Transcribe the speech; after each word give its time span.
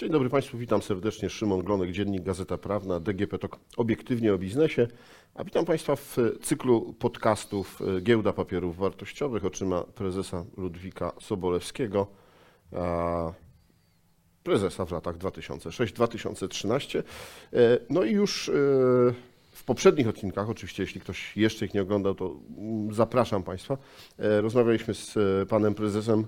Dzień 0.00 0.10
dobry 0.10 0.30
Państwu, 0.30 0.58
witam 0.58 0.82
serdecznie. 0.82 1.30
Szymon 1.30 1.62
Glonek, 1.62 1.92
Dziennik 1.92 2.22
Gazeta 2.22 2.58
Prawna, 2.58 3.00
DGP 3.00 3.38
TOK 3.38 3.58
obiektywnie 3.76 4.34
o 4.34 4.38
biznesie. 4.38 4.86
A 5.34 5.44
witam 5.44 5.64
Państwa 5.64 5.96
w 5.96 6.16
cyklu 6.42 6.94
podcastów 6.98 7.82
e, 7.98 8.00
Giełda 8.00 8.32
Papierów 8.32 8.76
Wartościowych 8.76 9.44
oczyma 9.44 9.82
prezesa 9.82 10.44
Ludwika 10.56 11.12
Sobolewskiego, 11.20 12.06
prezesa 14.42 14.86
w 14.86 14.92
latach 14.92 15.18
2006-2013. 15.18 16.98
E, 16.98 17.02
No 17.90 18.04
i 18.04 18.12
już 18.12 18.48
e, 18.48 18.52
w 19.52 19.64
poprzednich 19.64 20.08
odcinkach, 20.08 20.50
oczywiście 20.50 20.82
jeśli 20.82 21.00
ktoś 21.00 21.36
jeszcze 21.36 21.64
ich 21.64 21.74
nie 21.74 21.82
oglądał, 21.82 22.14
to 22.14 22.36
mm, 22.58 22.94
zapraszam 22.94 23.42
Państwa. 23.42 23.78
Rozmawialiśmy 24.18 24.94
z 24.94 25.18
panem 25.48 25.74
prezesem 25.74 26.26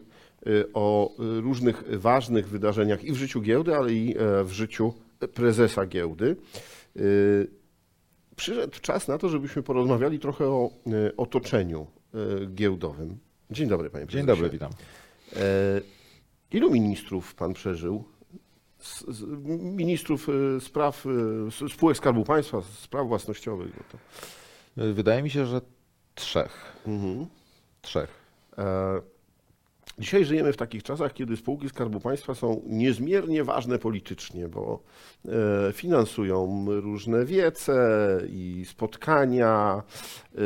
o 0.74 1.10
e, 1.10 1.40
różnych 1.40 2.00
ważnych 2.00 2.48
wydarzeniach 2.48 3.04
i 3.04 3.12
w 3.12 3.16
życiu 3.16 3.40
giełdy, 3.40 3.76
ale 3.76 3.92
i 3.92 4.16
e, 4.18 4.44
w 4.44 4.52
życiu 4.52 4.94
prezesa 5.34 5.86
giełdy. 5.86 6.36
E, 6.96 7.00
Przyszedł 8.36 8.80
czas 8.80 9.08
na 9.08 9.18
to, 9.18 9.28
żebyśmy 9.28 9.62
porozmawiali 9.62 10.18
trochę 10.18 10.46
o 10.46 10.70
e, 10.86 11.16
otoczeniu 11.16 11.86
e, 12.14 12.46
giełdowym. 12.46 13.18
Dzień 13.50 13.68
dobry, 13.68 13.90
panie 13.90 14.06
prezesie. 14.06 14.26
Dzień 14.26 14.26
dobry, 14.36 14.50
witam. 14.50 14.70
E, 15.36 15.36
Ilu 16.52 16.70
ministrów 16.70 17.34
pan 17.34 17.54
przeżył? 17.54 18.04
Ministrów 19.58 20.28
e, 20.28 20.60
spraw, 20.60 21.06
e, 21.66 21.68
spółek 21.68 21.96
Skarbu 21.96 22.24
Państwa, 22.24 22.62
spraw 22.62 23.08
własnościowych. 23.08 23.72
No 23.76 23.82
to. 23.92 23.98
Wydaje 24.94 25.22
mi 25.22 25.30
się, 25.30 25.46
że 25.46 25.60
trzech. 26.14 26.76
Mhm. 26.86 27.26
Trzech. 27.82 28.22
Dzisiaj 29.98 30.24
żyjemy 30.24 30.52
w 30.52 30.56
takich 30.56 30.82
czasach, 30.82 31.12
kiedy 31.12 31.36
spółki 31.36 31.68
Skarbu 31.68 32.00
Państwa 32.00 32.34
są 32.34 32.62
niezmiernie 32.66 33.44
ważne 33.44 33.78
politycznie, 33.78 34.48
bo 34.48 34.82
e, 35.68 35.72
finansują 35.72 36.66
różne 36.68 37.24
wiece 37.24 37.74
i 38.28 38.64
spotkania, 38.68 39.82
e, 40.34 40.38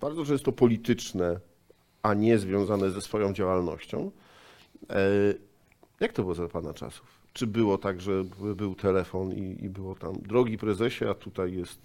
bardzo 0.00 0.24
często 0.24 0.52
polityczne, 0.52 1.40
a 2.02 2.14
nie 2.14 2.38
związane 2.38 2.90
ze 2.90 3.00
swoją 3.00 3.32
działalnością. 3.32 4.10
E, 4.90 4.94
Jak 6.00 6.12
to 6.12 6.22
było 6.22 6.34
za 6.34 6.48
Pana 6.48 6.74
czasów? 6.74 7.18
Czy 7.32 7.46
było 7.46 7.78
tak, 7.78 8.00
że 8.00 8.24
był 8.56 8.74
telefon 8.74 9.32
i, 9.32 9.68
było 9.68 9.94
tam, 9.94 10.14
drogi 10.22 10.58
prezesie, 10.58 11.04
a 11.10 11.14
tutaj 11.14 11.52
jest 11.52 11.80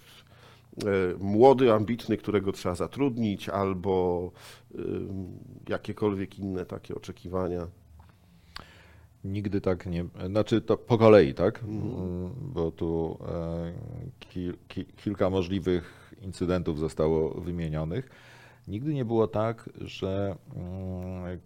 młody, 1.18 1.72
ambitny, 1.72 2.16
którego 2.16 2.52
trzeba 2.52 2.74
zatrudnić, 2.74 3.48
albo 3.48 4.30
ym, 4.78 5.38
jakiekolwiek 5.68 6.38
inne 6.38 6.66
takie 6.66 6.94
oczekiwania. 6.94 7.66
Nigdy 9.24 9.60
tak 9.60 9.86
nie. 9.86 10.04
Znaczy 10.26 10.60
to 10.60 10.76
po 10.76 10.98
kolei, 10.98 11.34
tak? 11.34 11.62
Mm, 11.62 12.30
Bo 12.40 12.70
tu 12.70 13.18
e, 13.28 13.72
kil, 14.20 14.54
ki, 14.68 14.84
kilka 14.84 15.30
możliwych 15.30 16.14
incydentów 16.22 16.78
zostało 16.78 17.40
wymienionych. 17.40 18.10
Nigdy 18.68 18.94
nie 18.94 19.04
było 19.04 19.28
tak, 19.28 19.70
że 19.80 20.36
mm, 20.56 21.40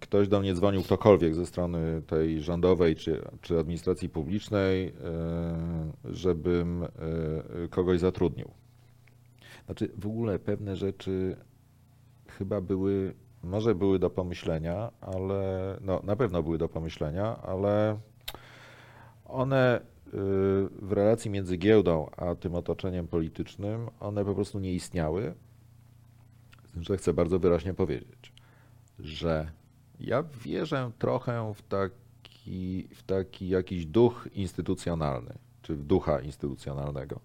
ktoś 0.00 0.28
do 0.28 0.40
mnie 0.40 0.54
dzwonił, 0.54 0.82
ktokolwiek 0.82 1.34
ze 1.34 1.46
strony 1.46 2.02
tej 2.06 2.40
rządowej 2.40 2.96
czy, 2.96 3.22
czy 3.42 3.58
administracji 3.58 4.08
publicznej, 4.08 4.86
e, 4.86 4.92
żebym 6.04 6.82
e, 6.84 6.88
kogoś 7.70 8.00
zatrudnił. 8.00 8.50
Znaczy 9.66 9.90
w 9.98 10.06
ogóle 10.06 10.38
pewne 10.38 10.76
rzeczy 10.76 11.36
chyba 12.28 12.60
były, 12.60 13.14
może 13.42 13.74
były 13.74 13.98
do 13.98 14.10
pomyślenia, 14.10 14.90
ale 15.00 15.76
no, 15.80 16.00
na 16.04 16.16
pewno 16.16 16.42
były 16.42 16.58
do 16.58 16.68
pomyślenia, 16.68 17.36
ale 17.42 17.98
one 19.24 19.80
y, 19.80 20.10
w 20.82 20.92
relacji 20.92 21.30
między 21.30 21.56
giełdą 21.56 22.10
a 22.16 22.34
tym 22.34 22.54
otoczeniem 22.54 23.08
politycznym, 23.08 23.90
one 24.00 24.24
po 24.24 24.34
prostu 24.34 24.58
nie 24.58 24.72
istniały. 24.72 25.34
Z 26.68 26.72
tym, 26.72 26.82
że 26.82 26.96
chcę 26.96 27.12
bardzo 27.12 27.38
wyraźnie 27.38 27.74
powiedzieć, 27.74 28.32
że 28.98 29.50
ja 30.00 30.24
wierzę 30.44 30.90
trochę 30.98 31.52
w 31.54 31.62
taki, 31.62 32.88
w 32.94 33.02
taki 33.02 33.48
jakiś 33.48 33.86
duch 33.86 34.28
instytucjonalny, 34.32 35.34
czy 35.62 35.76
w 35.76 35.82
ducha 35.82 36.20
instytucjonalnego. 36.20 37.20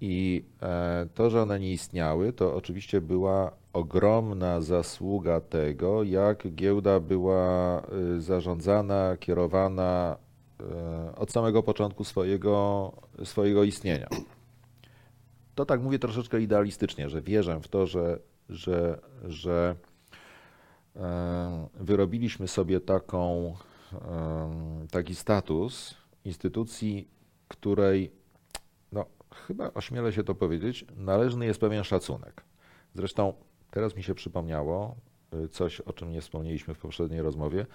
I 0.00 0.44
e, 0.62 1.06
to, 1.14 1.30
że 1.30 1.42
one 1.42 1.60
nie 1.60 1.72
istniały, 1.72 2.32
to 2.32 2.54
oczywiście 2.54 3.00
była 3.00 3.52
ogromna 3.72 4.60
zasługa 4.60 5.40
tego, 5.40 6.02
jak 6.02 6.54
giełda 6.54 7.00
była 7.00 7.82
y, 8.16 8.20
zarządzana, 8.20 9.16
kierowana 9.20 10.16
e, 10.60 11.14
od 11.16 11.32
samego 11.32 11.62
początku 11.62 12.04
swojego, 12.04 12.92
swojego 13.24 13.64
istnienia. 13.64 14.08
To 15.54 15.66
tak 15.66 15.82
mówię 15.82 15.98
troszeczkę 15.98 16.40
idealistycznie, 16.40 17.08
że 17.08 17.22
wierzę 17.22 17.60
w 17.60 17.68
to, 17.68 17.86
że, 17.86 18.18
że, 18.48 18.98
że 19.24 19.76
e, 20.96 21.68
wyrobiliśmy 21.74 22.48
sobie 22.48 22.80
taką, 22.80 23.54
taki 24.90 25.14
status 25.14 25.94
instytucji, 26.24 27.08
której 27.48 28.17
chyba 29.46 29.70
ośmielę 29.74 30.12
się 30.12 30.24
to 30.24 30.34
powiedzieć, 30.34 30.84
należny 30.96 31.46
jest 31.46 31.60
pewien 31.60 31.84
szacunek. 31.84 32.44
Zresztą 32.94 33.32
teraz 33.70 33.96
mi 33.96 34.02
się 34.02 34.14
przypomniało 34.14 34.96
y, 35.44 35.48
coś, 35.48 35.80
o 35.80 35.92
czym 35.92 36.12
nie 36.12 36.20
wspomnieliśmy 36.20 36.74
w 36.74 36.78
poprzedniej 36.78 37.22
rozmowie. 37.22 37.66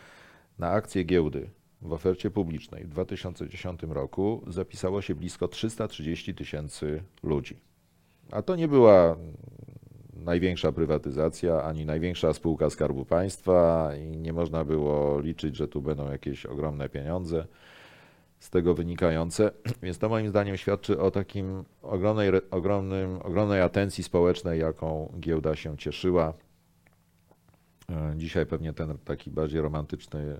Na 0.59 0.69
akcję 0.69 1.03
giełdy 1.03 1.50
w 1.81 1.94
ofercie 1.94 2.31
publicznej 2.31 2.85
w 2.85 2.90
2010 2.90 3.84
roku 3.84 4.44
zapisało 4.47 5.02
się 5.02 5.16
blisko 5.16 5.47
330 5.47 6.35
tysięcy 6.35 7.03
ludzi. 7.23 7.59
A 8.31 8.41
to 8.41 8.56
nie 8.56 8.68
była 8.68 9.16
największa 10.13 10.72
prywatyzacja, 10.72 11.63
ani 11.63 11.85
największa 11.85 12.34
spółka 12.34 12.69
Skarbu 12.69 13.06
Państwa 13.06 13.91
i 13.96 14.18
nie 14.18 14.34
można 14.34 14.66
było 14.66 15.19
liczyć, 15.19 15.56
że 15.56 15.68
tu 15.68 15.81
będą 15.81 16.12
jakieś 16.12 16.46
ogromne 16.46 16.90
pieniądze 16.90 17.47
z 18.43 18.49
tego 18.49 18.73
wynikające. 18.73 19.51
Więc 19.83 19.97
to 19.97 20.09
moim 20.09 20.29
zdaniem 20.29 20.57
świadczy 20.57 20.99
o 20.99 21.11
takim 21.11 21.63
ogromnej, 21.81 22.31
ogromnym, 22.51 23.19
ogromnej 23.21 23.61
atencji 23.61 24.03
społecznej, 24.03 24.59
jaką 24.59 25.13
giełda 25.19 25.55
się 25.55 25.77
cieszyła. 25.77 26.33
E, 27.89 28.13
Dzisiaj 28.15 28.45
pewnie 28.45 28.73
ten 28.73 28.97
taki 28.97 29.31
bardziej 29.31 29.61
romantyczny, 29.61 30.19
e, 30.19 30.37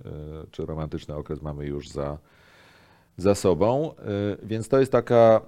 czy 0.51 0.65
romantyczny 0.65 1.15
okres 1.15 1.41
mamy 1.41 1.65
już 1.65 1.89
za, 1.89 2.17
za 3.17 3.35
sobą. 3.35 3.95
E, 3.95 4.01
Więc 4.43 4.69
to 4.69 4.79
jest 4.79 4.91
taka 4.91 5.41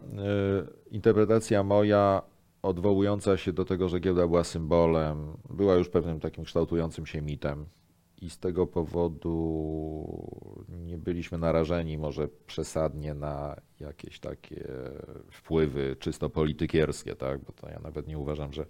interpretacja 0.91 1.63
moja 1.63 2.21
odwołująca 2.61 3.37
się 3.37 3.53
do 3.53 3.65
tego, 3.65 3.89
że 3.89 3.99
giełda 3.99 4.27
była 4.27 4.43
symbolem, 4.43 5.37
była 5.49 5.75
już 5.75 5.89
pewnym 5.89 6.19
takim 6.19 6.43
kształtującym 6.43 7.05
się 7.05 7.21
mitem 7.21 7.65
i 8.21 8.29
z 8.29 8.39
tego 8.39 8.67
powodu 8.67 10.65
nie 10.69 10.97
byliśmy 10.97 11.37
narażeni 11.37 11.97
może 11.97 12.27
przesadnie 12.47 13.13
na 13.13 13.55
jakieś 13.79 14.19
takie 14.19 14.67
wpływy 15.31 15.95
czysto 15.99 16.29
politykierskie, 16.29 17.15
tak? 17.15 17.41
Bo 17.41 17.53
to 17.53 17.69
ja 17.69 17.79
nawet 17.79 18.07
nie 18.07 18.17
uważam, 18.17 18.53
że 18.53 18.65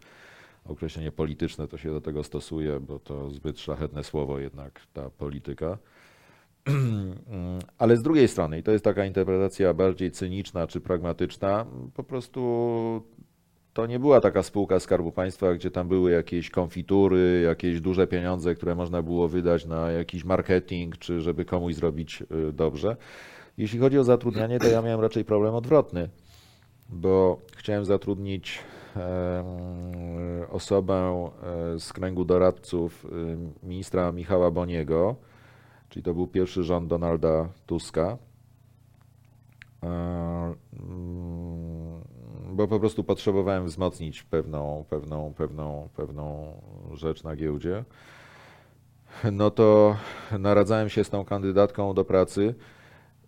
określenie 0.65 1.11
polityczne 1.11 1.67
to 1.67 1.77
się 1.77 1.91
do 1.91 2.01
tego 2.01 2.23
stosuje, 2.23 2.79
bo 2.79 2.99
to 2.99 3.29
zbyt 3.29 3.59
szlachetne 3.59 4.03
słowo 4.03 4.39
jednak 4.39 4.81
ta 4.93 5.09
polityka. 5.09 5.77
Ale 7.77 7.97
z 7.97 8.01
drugiej 8.01 8.27
strony, 8.27 8.59
i 8.59 8.63
to 8.63 8.71
jest 8.71 8.83
taka 8.83 9.05
interpretacja 9.05 9.73
bardziej 9.73 10.11
cyniczna 10.11 10.67
czy 10.67 10.81
pragmatyczna, 10.81 11.65
po 11.93 12.03
prostu 12.03 13.03
to 13.75 13.85
nie 13.85 13.99
była 13.99 14.21
taka 14.21 14.43
spółka 14.43 14.79
Skarbu 14.79 15.11
Państwa, 15.11 15.53
gdzie 15.53 15.71
tam 15.71 15.87
były 15.87 16.11
jakieś 16.11 16.49
konfitury, 16.49 17.41
jakieś 17.45 17.81
duże 17.81 18.07
pieniądze, 18.07 18.55
które 18.55 18.75
można 18.75 19.01
było 19.01 19.27
wydać 19.27 19.65
na 19.65 19.91
jakiś 19.91 20.23
marketing, 20.23 20.97
czy 20.97 21.21
żeby 21.21 21.45
komuś 21.45 21.75
zrobić 21.75 22.23
y, 22.49 22.53
dobrze. 22.53 22.97
Jeśli 23.57 23.79
chodzi 23.79 23.99
o 23.99 24.03
zatrudnianie, 24.03 24.59
to 24.59 24.67
ja 24.67 24.81
miałem 24.81 25.01
raczej 25.01 25.25
problem 25.25 25.55
odwrotny, 25.55 26.09
bo 26.89 27.41
chciałem 27.57 27.85
zatrudnić 27.85 28.59
osobę 30.51 30.93
e, 30.95 31.79
z 31.79 31.93
kręgu 31.93 32.25
doradców 32.25 33.05
y, 33.05 33.67
ministra 33.67 34.11
Michała 34.11 34.51
Boniego, 34.51 35.15
czyli 35.89 36.03
to 36.03 36.13
był 36.13 36.27
pierwszy 36.27 36.63
rząd 36.63 36.87
Donalda 36.89 37.49
Tuska. 37.65 38.17
Bo 42.51 42.67
po 42.67 42.79
prostu 42.79 43.03
potrzebowałem 43.03 43.65
wzmocnić 43.65 44.23
pewną, 44.23 44.85
pewną, 44.89 45.33
pewną, 45.37 45.89
pewną 45.95 46.53
rzecz 46.93 47.23
na 47.23 47.35
giełdzie. 47.35 47.83
No 49.31 49.51
to 49.51 49.97
naradzałem 50.39 50.89
się 50.89 51.03
z 51.03 51.09
tą 51.09 51.25
kandydatką 51.25 51.93
do 51.93 52.05
pracy. 52.05 52.55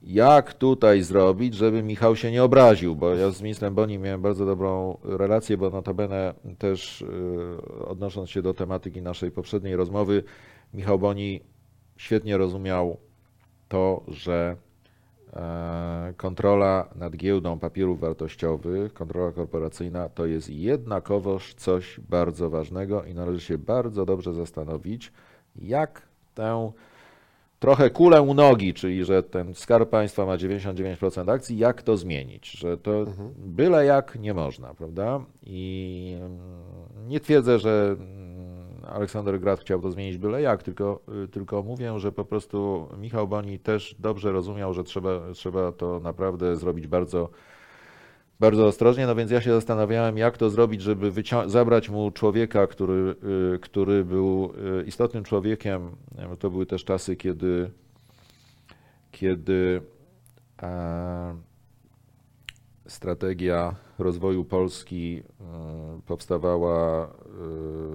Jak 0.03 0.53
tutaj 0.53 1.01
zrobić, 1.01 1.53
żeby 1.53 1.83
Michał 1.83 2.15
się 2.15 2.31
nie 2.31 2.43
obraził? 2.43 2.95
Bo 2.95 3.09
ja 3.09 3.31
z 3.31 3.41
ministrem 3.41 3.75
Boni 3.75 3.99
miałem 3.99 4.21
bardzo 4.21 4.45
dobrą 4.45 4.97
relację, 5.03 5.57
bo 5.57 5.69
notabene 5.69 6.33
też 6.57 7.01
yy, 7.01 7.85
odnosząc 7.85 8.29
się 8.29 8.41
do 8.41 8.53
tematyki 8.53 9.01
naszej 9.01 9.31
poprzedniej 9.31 9.75
rozmowy, 9.75 10.23
Michał 10.73 10.99
Boni 10.99 11.41
świetnie 11.97 12.37
rozumiał 12.37 12.97
to, 13.67 14.03
że 14.07 14.55
kontrola 16.17 16.89
nad 16.95 17.15
giełdą 17.15 17.59
papierów 17.59 17.99
wartościowych, 17.99 18.93
kontrola 18.93 19.31
korporacyjna 19.31 20.09
to 20.09 20.25
jest 20.25 20.49
jednakowoż 20.49 21.53
coś 21.53 21.99
bardzo 21.99 22.49
ważnego 22.49 23.03
i 23.03 23.13
należy 23.13 23.41
się 23.41 23.57
bardzo 23.57 24.05
dobrze 24.05 24.33
zastanowić, 24.33 25.11
jak 25.55 26.01
tę 26.35 26.71
trochę 27.59 27.89
kulę 27.89 28.21
u 28.21 28.33
nogi, 28.33 28.73
czyli 28.73 29.05
że 29.05 29.23
ten 29.23 29.53
skarb 29.53 29.89
państwa 29.89 30.25
ma 30.25 30.37
99% 30.37 31.31
akcji, 31.31 31.57
jak 31.57 31.81
to 31.81 31.97
zmienić? 31.97 32.51
Że 32.51 32.77
to 32.77 33.05
byle 33.37 33.85
jak 33.85 34.19
nie 34.19 34.33
można, 34.33 34.73
prawda? 34.73 35.25
I 35.43 36.15
mm, 36.19 36.39
nie 37.07 37.19
twierdzę, 37.19 37.59
że 37.59 37.95
Aleksander 38.89 39.39
Grad 39.39 39.59
chciał 39.59 39.81
to 39.81 39.91
zmienić 39.91 40.17
byle 40.17 40.41
jak, 40.41 40.63
tylko, 40.63 41.01
y, 41.23 41.27
tylko 41.27 41.63
mówię, 41.63 41.99
że 41.99 42.11
po 42.11 42.25
prostu 42.25 42.87
Michał 42.97 43.27
Boni 43.27 43.59
też 43.59 43.95
dobrze 43.99 44.31
rozumiał, 44.31 44.73
że 44.73 44.83
trzeba, 44.83 45.33
trzeba 45.33 45.71
to 45.71 45.99
naprawdę 45.99 46.55
zrobić 46.55 46.87
bardzo 46.87 47.29
bardzo 48.39 48.65
ostrożnie, 48.65 49.07
no 49.07 49.15
więc 49.15 49.31
ja 49.31 49.41
się 49.41 49.53
zastanawiałem, 49.53 50.17
jak 50.17 50.37
to 50.37 50.49
zrobić, 50.49 50.81
żeby 50.81 51.11
zabrać 51.45 51.89
mu 51.89 52.11
człowieka, 52.11 52.67
który, 52.67 53.15
y, 53.55 53.59
który 53.59 54.05
był 54.05 54.53
y, 54.81 54.83
istotnym 54.83 55.23
człowiekiem. 55.23 55.91
To 56.39 56.49
były 56.49 56.65
też 56.65 56.83
czasy, 56.83 57.15
kiedy, 57.15 57.71
kiedy 59.11 59.81
e, 60.61 61.35
strategia 62.87 63.75
rozwoju 63.99 64.45
Polski 64.45 65.23
y, 65.97 66.01
powstawała 66.01 67.05
y, 67.05 67.09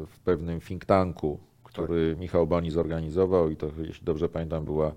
w 0.07 0.19
pewnym 0.25 0.61
think 0.61 0.85
tanku, 0.85 1.39
który 1.65 2.17
Michał 2.19 2.47
Boni 2.47 2.71
zorganizował 2.71 3.51
i 3.51 3.57
to, 3.57 3.67
jeśli 3.79 4.05
dobrze 4.05 4.29
pamiętam, 4.29 4.65
była 4.65 4.93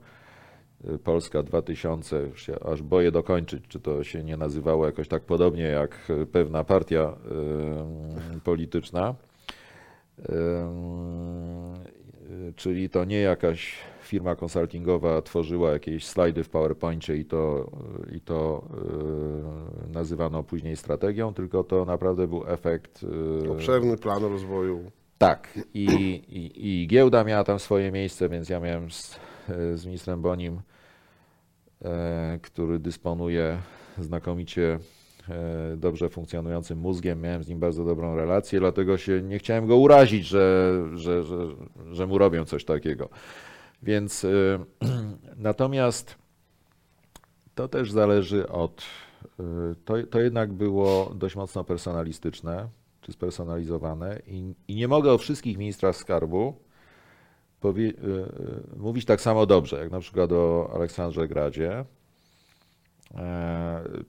y, 0.89 0.97
Polska 0.97 1.43
2000, 1.43 2.21
już 2.21 2.45
się 2.45 2.59
aż 2.63 2.81
boję 2.81 3.11
dokończyć, 3.11 3.67
czy 3.67 3.79
to 3.79 4.03
się 4.03 4.23
nie 4.23 4.37
nazywało 4.37 4.85
jakoś 4.85 5.07
tak 5.07 5.23
podobnie 5.23 5.63
jak 5.63 6.11
pewna 6.31 6.63
partia 6.63 7.17
polityczna. 8.43 9.15
Czyli 12.55 12.89
to 12.89 13.05
nie 13.05 13.19
jakaś 13.19 13.75
firma 14.01 14.35
konsultingowa 14.35 15.21
tworzyła 15.21 15.71
jakieś 15.71 16.05
slajdy 16.07 16.43
w 16.43 16.49
PowerPoincie 16.49 17.17
i 17.17 17.25
to, 17.25 17.71
i 18.15 18.21
to 18.21 18.67
y, 19.89 19.93
nazywano 19.93 20.43
później 20.43 20.75
strategią, 20.75 21.33
tylko 21.33 21.63
to 21.63 21.85
naprawdę 21.85 22.27
był 22.27 22.43
efekt 22.47 23.03
y, 23.43 23.51
Obszerny 23.51 23.97
plan 23.97 24.23
rozwoju. 24.23 24.91
tak, 25.17 25.59
i, 25.73 25.85
i, 26.29 26.81
i 26.81 26.87
giełda 26.87 27.23
miała 27.23 27.43
tam 27.43 27.59
swoje 27.59 27.91
miejsce, 27.91 28.29
więc 28.29 28.49
ja 28.49 28.59
miałem 28.59 28.91
z, 28.91 29.19
z 29.75 29.85
ministrem 29.85 30.21
Bonim, 30.21 30.61
e, 31.85 32.39
który 32.41 32.79
dysponuje 32.79 33.57
znakomicie 33.99 34.73
e, 34.73 34.79
dobrze 35.77 36.09
funkcjonującym 36.09 36.79
mózgiem, 36.79 37.21
miałem 37.21 37.43
z 37.43 37.47
nim 37.47 37.59
bardzo 37.59 37.85
dobrą 37.85 38.15
relację, 38.15 38.59
dlatego 38.59 38.97
się 38.97 39.21
nie 39.21 39.39
chciałem 39.39 39.67
go 39.67 39.77
urazić, 39.77 40.27
że, 40.27 40.73
że, 40.93 41.23
że, 41.23 41.37
że 41.91 42.07
mu 42.07 42.17
robię 42.17 42.45
coś 42.45 42.65
takiego. 42.65 43.09
Więc 43.83 44.25
e, 44.25 44.29
natomiast 45.37 46.15
to 47.55 47.67
też 47.67 47.91
zależy 47.91 48.49
od. 48.49 48.81
e, 49.39 49.43
To, 49.85 49.93
to 50.09 50.19
jednak 50.19 50.53
było 50.53 51.11
dość 51.15 51.35
mocno 51.35 51.63
personalistyczne, 51.63 52.67
czy 53.01 53.11
spersonalizowane, 53.11 54.21
i, 54.27 54.55
i 54.67 54.75
nie 54.75 54.87
mogę 54.87 55.11
o 55.11 55.17
wszystkich 55.17 55.57
ministrach 55.57 55.95
skarbu 55.95 56.55
e, 57.63 57.67
e, 57.67 57.73
mówić 58.77 59.05
tak 59.05 59.21
samo 59.21 59.45
dobrze, 59.45 59.79
jak 59.79 59.91
na 59.91 59.99
przykład 59.99 60.31
o 60.31 60.71
Aleksandrze 60.75 61.27
Gradzie, 61.27 61.79
e, 61.79 61.85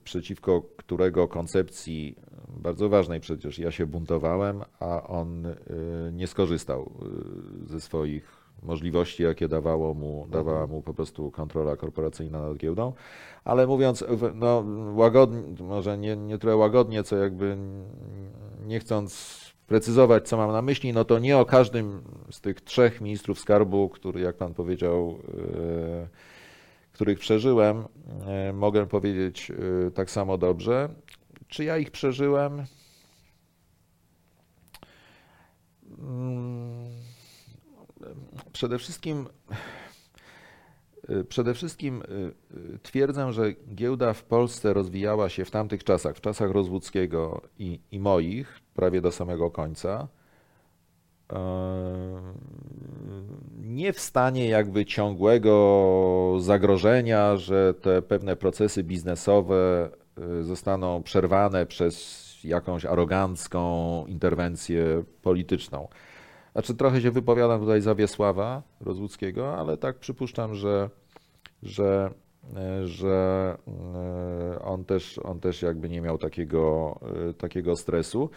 przeciwko 0.03 0.61
którego 0.77 1.27
koncepcji 1.27 2.15
bardzo 2.47 2.89
ważnej 2.89 3.19
przecież 3.19 3.59
ja 3.59 3.71
się 3.71 3.85
buntowałem, 3.85 4.63
a 4.79 5.03
on 5.03 5.45
e, 5.45 5.55
nie 6.11 6.27
skorzystał 6.27 6.91
e, 7.65 7.69
ze 7.69 7.81
swoich 7.81 8.37
możliwości, 8.63 9.23
jakie 9.23 9.47
dawało 9.47 9.93
mu, 9.93 10.27
dawała 10.29 10.67
mu 10.67 10.81
po 10.81 10.93
prostu 10.93 11.31
kontrola 11.31 11.75
korporacyjna 11.75 12.41
nad 12.41 12.57
giełdą. 12.57 12.93
Ale 13.43 13.67
mówiąc 13.67 14.03
no, 14.35 14.65
łagodnie, 14.95 15.63
może 15.63 15.97
nie, 15.97 16.15
nie 16.15 16.37
tyle 16.37 16.55
łagodnie, 16.55 17.03
co 17.03 17.15
jakby 17.15 17.57
nie 18.65 18.79
chcąc 18.79 19.37
precyzować, 19.67 20.27
co 20.27 20.37
mam 20.37 20.51
na 20.51 20.61
myśli, 20.61 20.93
no 20.93 21.05
to 21.05 21.19
nie 21.19 21.37
o 21.37 21.45
każdym 21.45 22.01
z 22.31 22.41
tych 22.41 22.61
trzech 22.61 23.01
ministrów 23.01 23.39
skarbu, 23.39 23.89
który, 23.89 24.21
jak 24.21 24.35
pan 24.37 24.53
powiedział, 24.53 25.19
e, 25.19 26.36
których 26.97 27.19
przeżyłem, 27.19 27.85
e, 28.27 28.53
mogę 28.53 28.87
powiedzieć 28.87 29.51
e, 29.51 29.91
tak 29.91 30.11
samo 30.11 30.37
dobrze. 30.37 30.89
Czy 31.47 31.63
ja 31.63 31.77
ich 31.77 31.91
przeżyłem? 31.91 32.63
Mm, 35.99 36.87
Przede 38.53 38.77
wszystkim, 38.79 39.27
y, 41.09 41.23
przede 41.23 41.53
wszystkim 41.53 42.03
twierdzę, 42.83 43.33
że 43.33 43.53
giełda 43.53 44.13
w 44.13 44.23
Polsce 44.23 44.73
rozwijała 44.73 45.29
się 45.29 45.45
w 45.45 45.51
tamtych 45.51 45.83
czasach, 45.83 46.15
w 46.15 46.21
czasach 46.21 46.51
Rozwódzkiego 46.51 47.41
i, 47.59 47.79
i 47.91 47.99
moich, 47.99 48.59
prawie 48.73 49.01
do 49.01 49.11
samego 49.11 49.51
końca. 49.51 50.07
Nie 53.61 53.93
w 53.93 53.99
stanie 53.99 54.49
jakby 54.49 54.85
ciągłego 54.85 56.35
zagrożenia, 56.39 57.37
że 57.37 57.73
te 57.73 58.01
pewne 58.01 58.35
procesy 58.35 58.83
biznesowe 58.83 59.89
y, 60.39 60.43
zostaną 60.43 61.03
przerwane 61.03 61.65
przez 61.65 62.27
jakąś 62.43 62.85
arogancką 62.85 64.05
interwencję 64.07 65.03
polityczną. 65.21 65.87
Znaczy 66.51 66.75
trochę 66.75 67.01
się 67.01 67.11
wypowiadam 67.11 67.59
tutaj 67.59 67.81
za 67.81 67.95
Wiesława 67.95 68.63
Rozłuckiego, 68.81 69.57
ale 69.57 69.77
tak 69.77 69.97
przypuszczam, 69.97 70.55
że, 70.55 70.89
że, 71.63 72.09
e, 72.55 72.87
że 72.87 73.57
e, 73.67 74.61
on 74.61 74.85
też, 74.85 75.19
on 75.19 75.39
też 75.39 75.61
jakby 75.61 75.89
nie 75.89 76.01
miał 76.01 76.17
takiego, 76.17 76.99
e, 77.29 77.33
takiego 77.33 77.75
stresu. 77.75 78.29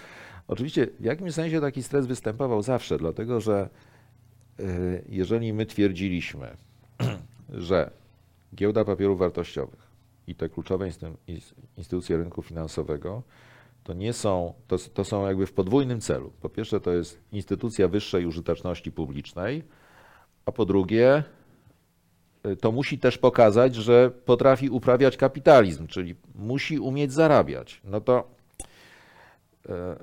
Oczywiście 0.50 0.86
w 1.00 1.04
jakimś 1.04 1.34
sensie 1.34 1.60
taki 1.60 1.82
stres 1.82 2.06
występował 2.06 2.62
zawsze, 2.62 2.98
dlatego 2.98 3.40
że 3.40 3.68
e, 4.58 4.62
jeżeli 5.08 5.52
my 5.52 5.66
twierdziliśmy, 5.66 6.56
że 7.68 7.90
giełda 8.54 8.84
papierów 8.84 9.18
wartościowych 9.18 9.90
i 10.26 10.34
te 10.34 10.48
kluczowe 10.48 10.88
instytu- 10.88 11.16
ins- 11.28 11.54
instytucje 11.76 12.16
rynku 12.16 12.42
finansowego 12.42 13.22
to 13.84 13.92
nie 13.92 14.12
są, 14.12 14.54
to, 14.68 14.76
to 14.94 15.04
są 15.04 15.26
jakby 15.26 15.46
w 15.46 15.52
podwójnym 15.52 16.00
celu. 16.00 16.32
Po 16.40 16.48
pierwsze, 16.48 16.80
to 16.80 16.92
jest 16.92 17.20
instytucja 17.32 17.88
wyższej 17.88 18.26
użyteczności 18.26 18.92
publicznej, 18.92 19.62
a 20.46 20.52
po 20.52 20.66
drugie, 20.66 21.24
y, 22.46 22.56
to 22.56 22.72
musi 22.72 22.98
też 22.98 23.18
pokazać, 23.18 23.74
że 23.74 24.10
potrafi 24.10 24.70
uprawiać 24.70 25.16
kapitalizm, 25.16 25.86
czyli 25.86 26.14
musi 26.34 26.78
umieć 26.78 27.12
zarabiać. 27.12 27.80
No 27.84 28.00
to 28.00 28.18
e, 28.18 28.39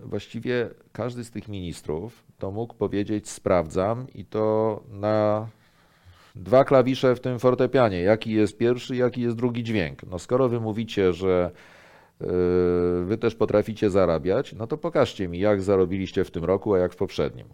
właściwie 0.04 0.70
każdy 0.92 1.24
z 1.24 1.32
tych 1.32 1.48
ministrów 1.48 2.24
to 2.38 2.52
mógł 2.52 2.74
powiedzieć 2.74 3.30
sprawdzam 3.30 4.08
i 4.14 4.26
to 4.26 4.84
na 4.92 5.48
dwa 6.36 6.64
klawisze 6.64 7.16
w 7.16 7.20
tym 7.20 7.40
fortepianie. 7.40 8.02
Jaki 8.02 8.32
jest 8.32 8.58
pierwszy, 8.58 8.96
jaki 8.96 9.22
jest 9.22 9.36
drugi 9.36 9.64
dźwięk. 9.64 10.04
No 10.04 10.20
skoro 10.20 10.50
wy 10.50 10.60
mówicie, 10.60 11.14
że 11.14 11.52
yy, 12.22 12.28
wy 13.06 13.18
też 13.18 13.36
potraficie 13.36 13.90
zarabiać, 13.90 14.54
no 14.54 14.68
to 14.68 14.78
pokażcie 14.78 15.28
mi, 15.28 15.40
jak 15.40 15.62
zarobiliście 15.62 16.24
w 16.24 16.32
tym 16.32 16.46
roku, 16.46 16.74
a 16.74 16.80
jak 16.80 16.94
w 16.94 16.96
poprzednim. 16.96 17.48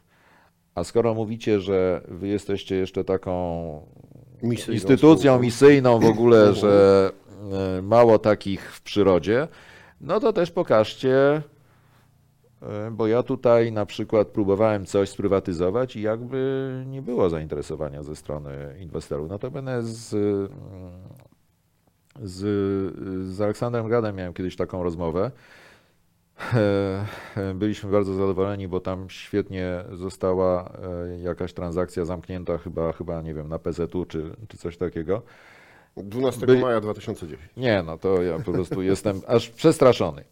A 0.75 0.83
skoro 0.83 1.13
mówicie, 1.13 1.60
że 1.60 2.01
wy 2.07 2.27
jesteście 2.27 2.75
jeszcze 2.75 3.03
taką 3.03 3.33
Misyjną 4.43 4.74
instytucją 4.74 5.31
spółką. 5.31 5.43
misyjną 5.43 6.00
w 6.00 6.05
ogóle, 6.05 6.53
że 6.63 7.12
e, 7.77 7.81
mało 7.81 8.19
takich 8.19 8.75
w 8.75 8.81
przyrodzie, 8.81 9.48
no 10.01 10.19
to 10.19 10.33
też 10.33 10.51
pokażcie, 10.51 11.17
e, 11.36 11.41
bo 12.91 13.08
ja 13.08 13.24
tutaj 13.24 13.72
na 13.72 13.86
przykład 13.86 14.27
próbowałem 14.27 14.86
coś 14.86 15.10
sprywatyzować 15.10 15.96
i 15.96 16.01
jakby 16.01 16.84
nie 16.88 17.01
było 17.01 17.29
zainteresowania 17.29 18.03
ze 18.03 18.15
strony 18.15 18.75
inwestorów. 18.79 19.29
Notabene 19.29 19.84
z, 19.84 20.13
mm, 20.13 20.91
z, 22.22 22.39
z 23.36 23.41
Aleksandrem 23.41 23.88
Gradem 23.88 24.15
miałem 24.15 24.34
kiedyś 24.34 24.55
taką 24.55 24.84
rozmowę. 24.84 25.32
E, 26.53 27.05
Byliśmy 27.55 27.91
bardzo 27.91 28.13
zadowoleni, 28.13 28.67
bo 28.67 28.79
tam 28.79 29.10
świetnie 29.10 29.84
została 29.91 30.70
e, 31.10 31.20
jakaś 31.20 31.53
transakcja 31.53 32.05
zamknięta, 32.05 32.58
chyba, 32.58 32.93
chyba 32.93 33.22
nie 33.22 33.34
wiem, 33.34 33.48
na 33.50 33.60
PZU 33.60 34.05
czy, 34.05 34.36
czy 34.48 34.58
coś 34.58 34.77
takiego. 34.77 35.22
12 35.98 36.46
Byli- 36.46 36.62
maja 36.62 36.82
2010. 36.82 37.50
Nie, 37.58 37.84
no 37.86 37.98
to 37.98 38.22
ja 38.22 38.39
po 38.39 38.51
prostu 38.51 38.82
jestem 38.82 39.22
aż 39.27 39.50
przestraszony. 39.50 40.24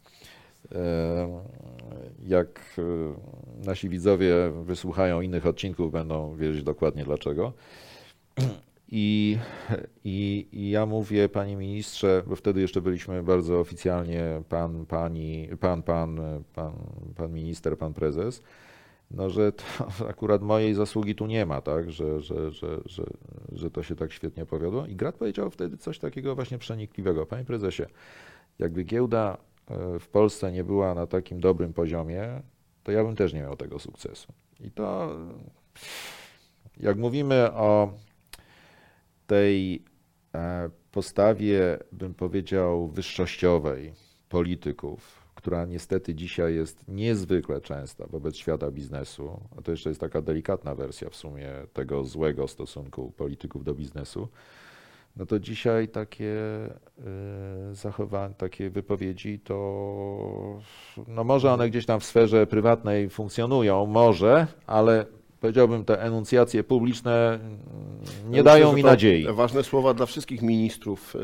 Jak 2.31 2.59
e, 2.77 3.65
nasi 3.65 3.89
widzowie 3.89 4.35
wysłuchają 4.63 5.21
innych 5.21 5.45
odcinków, 5.45 5.91
będą 5.91 6.35
wiedzieć 6.35 6.63
dokładnie 6.63 7.03
dlaczego. 7.03 7.53
I, 8.91 9.37
i, 10.03 10.47
I 10.51 10.69
ja 10.69 10.85
mówię, 10.85 11.29
panie 11.29 11.55
ministrze, 11.55 12.23
bo 12.27 12.35
wtedy 12.35 12.61
jeszcze 12.61 12.81
byliśmy 12.81 13.23
bardzo 13.23 13.59
oficjalnie 13.59 14.43
pan, 14.49 14.85
pani, 14.85 15.49
pan, 15.59 15.83
pan, 15.83 16.19
pan, 16.53 16.73
pan 17.15 17.33
minister, 17.33 17.77
pan 17.77 17.93
prezes, 17.93 18.43
no 19.11 19.29
że 19.29 19.51
to 19.51 19.63
akurat 20.09 20.41
mojej 20.41 20.73
zasługi 20.73 21.15
tu 21.15 21.25
nie 21.25 21.45
ma, 21.45 21.61
tak, 21.61 21.91
że, 21.91 22.21
że, 22.21 22.51
że, 22.51 22.81
że, 22.85 23.03
że 23.51 23.71
to 23.71 23.83
się 23.83 23.95
tak 23.95 24.11
świetnie 24.11 24.45
powiodło. 24.45 24.85
I 24.85 24.95
Grat 24.95 25.15
powiedział 25.15 25.49
wtedy 25.49 25.77
coś 25.77 25.99
takiego 25.99 26.35
właśnie 26.35 26.57
przenikliwego. 26.57 27.25
Panie 27.25 27.45
prezesie, 27.45 27.83
jakby 28.59 28.83
giełda 28.83 29.37
w 29.99 30.07
Polsce 30.07 30.51
nie 30.51 30.63
była 30.63 30.93
na 30.93 31.07
takim 31.07 31.39
dobrym 31.39 31.73
poziomie, 31.73 32.41
to 32.83 32.91
ja 32.91 33.03
bym 33.03 33.15
też 33.15 33.33
nie 33.33 33.41
miał 33.41 33.57
tego 33.57 33.79
sukcesu. 33.79 34.33
I 34.59 34.71
to, 34.71 35.15
jak 36.77 36.97
mówimy 36.97 37.53
o 37.53 37.93
tej 39.27 39.83
e, 40.35 40.69
postawie, 40.91 41.79
bym 41.91 42.13
powiedział, 42.13 42.87
wyższościowej 42.87 43.93
polityków, 44.29 45.21
która 45.35 45.65
niestety 45.65 46.15
dzisiaj 46.15 46.55
jest 46.55 46.87
niezwykle 46.87 47.61
częsta 47.61 48.07
wobec 48.07 48.35
świata 48.35 48.71
biznesu, 48.71 49.41
a 49.57 49.61
to 49.61 49.71
jeszcze 49.71 49.89
jest 49.89 50.01
taka 50.01 50.21
delikatna 50.21 50.75
wersja 50.75 51.09
w 51.09 51.15
sumie 51.15 51.51
tego 51.73 52.03
złego 52.03 52.47
stosunku 52.47 53.11
polityków 53.11 53.63
do 53.63 53.73
biznesu, 53.73 54.27
no 55.15 55.25
to 55.25 55.39
dzisiaj 55.39 55.87
takie 55.87 56.35
y, 57.71 57.75
zachowania, 57.75 58.33
takie 58.35 58.69
wypowiedzi, 58.69 59.39
to 59.39 60.59
no 61.07 61.23
może 61.23 61.51
one 61.51 61.69
gdzieś 61.69 61.85
tam 61.85 61.99
w 61.99 62.05
sferze 62.05 62.47
prywatnej 62.47 63.09
funkcjonują, 63.09 63.85
może, 63.85 64.47
ale 64.67 65.05
powiedziałbym 65.39 65.85
te 65.85 66.01
enuncjacje 66.01 66.63
publiczne 66.63 67.39
mm, 67.41 67.59
nie 68.29 68.37
Ja 68.37 68.43
dają 68.43 68.65
myślę, 68.65 68.75
mi 68.75 68.83
nadziei, 68.83 69.27
Ważne 69.33 69.63
słowa 69.63 69.93
dla 69.93 70.05
wszystkich 70.05 70.41
ministrów 70.41 71.15
y, 71.15 71.19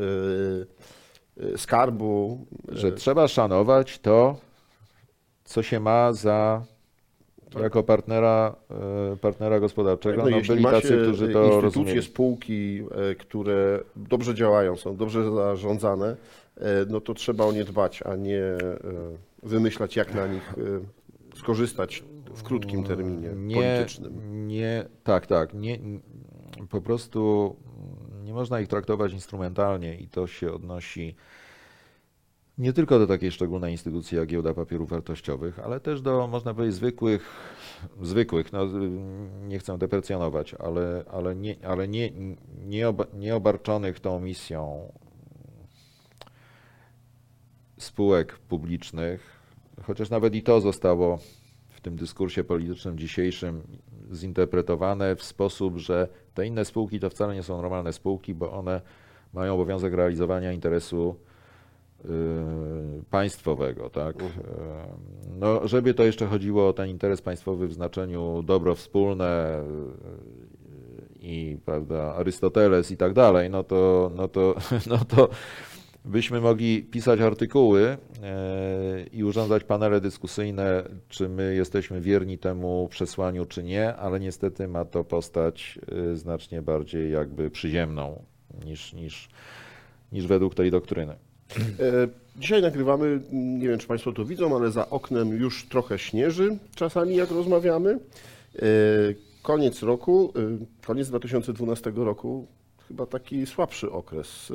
y, 1.44 1.58
skarbu. 1.58 2.46
że 2.68 2.92
trzeba 2.92 3.28
szanować 3.28 3.98
to, 3.98 4.36
co 5.44 5.62
się 5.62 5.80
ma 5.80 6.12
za 6.12 6.62
jako 7.62 7.82
partnera, 7.82 8.54
y, 9.12 9.16
partnera 9.16 9.60
gospodarczego. 9.60 10.22
No, 10.22 10.30
No, 10.30 10.36
byli 10.48 10.64
tacy, 10.64 10.98
którzy 11.02 11.28
to 11.28 11.38
instytucje, 11.38 11.60
rozumieli. 11.60 12.02
spółki, 12.02 12.82
e, 13.10 13.14
które 13.14 13.80
dobrze 13.96 14.34
działają, 14.34 14.76
są 14.76 14.96
dobrze 14.96 15.32
zarządzane, 15.32 16.16
e, 16.56 16.62
no 16.88 17.00
to 17.00 17.14
trzeba 17.14 17.44
o 17.44 17.52
nie 17.52 17.64
dbać, 17.64 18.02
a 18.02 18.16
nie 18.16 18.42
e, 18.42 18.58
wymyślać, 19.42 19.96
jak 19.96 20.14
na 20.14 20.26
nich 20.26 20.54
e, 21.34 21.38
skorzystać 21.38 22.04
w 22.34 22.42
krótkim 22.42 22.84
terminie 22.84 23.28
nie, 23.36 23.54
politycznym. 23.56 24.48
Nie, 24.48 24.84
tak, 25.04 25.26
tak. 25.26 25.54
Nie, 25.54 25.78
po 26.70 26.80
prostu 26.80 27.56
nie 28.24 28.32
można 28.32 28.60
ich 28.60 28.68
traktować 28.68 29.12
instrumentalnie 29.12 29.96
i 29.96 30.08
to 30.08 30.26
się 30.26 30.52
odnosi 30.52 31.14
nie 32.58 32.72
tylko 32.72 32.98
do 32.98 33.06
takiej 33.06 33.30
szczególnej 33.30 33.72
instytucji 33.72 34.18
jak 34.18 34.28
giełda 34.28 34.54
papierów 34.54 34.90
wartościowych, 34.90 35.58
ale 35.58 35.80
też 35.80 36.00
do, 36.00 36.28
można 36.28 36.54
powiedzieć, 36.54 36.74
zwykłych, 36.76 37.30
zwykłych, 38.02 38.52
no, 38.52 38.66
nie 39.46 39.58
chcę 39.58 39.78
deprecjonować, 39.78 40.54
ale, 40.54 41.04
ale, 41.12 41.36
nie, 41.36 41.56
ale 41.66 41.88
nie, 41.88 42.10
nie, 42.66 42.88
oba, 42.88 43.04
nie 43.14 43.36
obarczonych 43.36 44.00
tą 44.00 44.20
misją 44.20 44.92
spółek 47.78 48.38
publicznych, 48.38 49.40
chociaż 49.82 50.10
nawet 50.10 50.34
i 50.34 50.42
to 50.42 50.60
zostało 50.60 51.18
w 51.68 51.80
tym 51.80 51.96
dyskursie 51.96 52.44
politycznym 52.44 52.98
dzisiejszym 52.98 53.62
zinterpretowane 54.12 55.16
w 55.16 55.22
sposób, 55.22 55.76
że 55.76 56.08
te 56.34 56.46
inne 56.46 56.64
spółki 56.64 57.00
to 57.00 57.10
wcale 57.10 57.34
nie 57.34 57.42
są 57.42 57.56
normalne 57.56 57.92
spółki, 57.92 58.34
bo 58.34 58.52
one 58.52 58.80
mają 59.32 59.54
obowiązek 59.54 59.94
realizowania 59.94 60.52
interesu 60.52 61.16
państwowego, 63.10 63.90
tak? 63.90 64.22
Y, 64.22 64.26
No, 65.38 65.68
żeby 65.68 65.94
to 65.94 66.04
jeszcze 66.04 66.26
chodziło 66.26 66.68
o 66.68 66.72
ten 66.72 66.88
interes 66.88 67.22
państwowy 67.22 67.68
w 67.68 67.72
znaczeniu 67.72 68.42
dobro 68.42 68.74
wspólne 68.74 69.60
y, 69.60 71.18
i 71.20 71.58
prawda, 71.64 72.14
Arystoteles 72.14 72.90
i 72.90 72.96
tak 72.96 73.12
dalej, 73.12 73.50
no 73.50 73.64
to, 73.64 74.10
no 74.16 74.28
to, 74.28 74.54
no 74.90 74.98
to 74.98 75.28
byśmy 76.04 76.40
mogli 76.40 76.82
pisać 76.82 77.20
artykuły 77.20 77.96
i 79.12 79.24
urządzać 79.24 79.64
panele 79.64 80.00
dyskusyjne, 80.00 80.84
czy 81.08 81.28
my 81.28 81.54
jesteśmy 81.54 82.00
wierni 82.00 82.38
temu 82.38 82.88
przesłaniu, 82.90 83.46
czy 83.46 83.62
nie, 83.62 83.96
ale 83.96 84.20
niestety 84.20 84.68
ma 84.68 84.84
to 84.84 85.04
postać 85.04 85.78
znacznie 86.14 86.62
bardziej 86.62 87.12
jakby 87.12 87.50
przyziemną 87.50 88.24
niż, 88.64 88.92
niż, 88.92 89.28
niż 90.12 90.26
według 90.26 90.54
tej 90.54 90.70
doktryny. 90.70 91.16
E, 91.56 92.08
Dzisiaj 92.36 92.62
nagrywamy, 92.62 93.20
nie 93.32 93.68
wiem 93.68 93.78
czy 93.78 93.86
Państwo 93.86 94.12
to 94.12 94.24
widzą, 94.24 94.56
ale 94.56 94.70
za 94.70 94.90
oknem 94.90 95.28
już 95.28 95.68
trochę 95.68 95.98
śnieży 95.98 96.58
czasami 96.74 97.16
jak 97.16 97.30
rozmawiamy. 97.30 97.98
E, 98.56 98.60
Koniec 99.42 99.82
roku, 99.82 100.32
e, 100.36 100.86
koniec 100.86 101.08
2012 101.08 101.92
roku, 101.96 102.46
chyba 102.88 103.06
taki 103.06 103.46
słabszy 103.46 103.90
okres. 103.92 104.52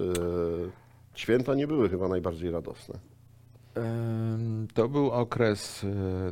Święta 1.16 1.56
nie 1.56 1.68
były 1.68 1.90
chyba 1.90 2.08
najbardziej 2.08 2.52
radosne. 2.52 3.00
To 4.74 4.90
był 4.90 5.12
okres, 5.12 5.86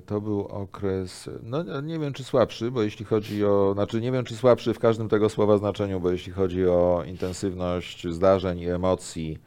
to 0.05 0.21
był 0.21 0.39
okres, 0.41 1.29
no 1.43 1.81
nie 1.81 1.99
wiem 1.99 2.13
czy 2.13 2.23
słabszy, 2.23 2.71
bo 2.71 2.83
jeśli 2.83 3.05
chodzi 3.05 3.45
o, 3.45 3.71
znaczy 3.73 4.01
nie 4.01 4.11
wiem 4.11 4.25
czy 4.25 4.35
słabszy 4.35 4.73
w 4.73 4.79
każdym 4.79 5.09
tego 5.09 5.29
słowa 5.29 5.57
znaczeniu, 5.57 5.99
bo 5.99 6.11
jeśli 6.11 6.31
chodzi 6.31 6.67
o 6.67 7.03
intensywność 7.07 8.07
zdarzeń 8.07 8.59
i 8.59 8.69
emocji, 8.69 9.37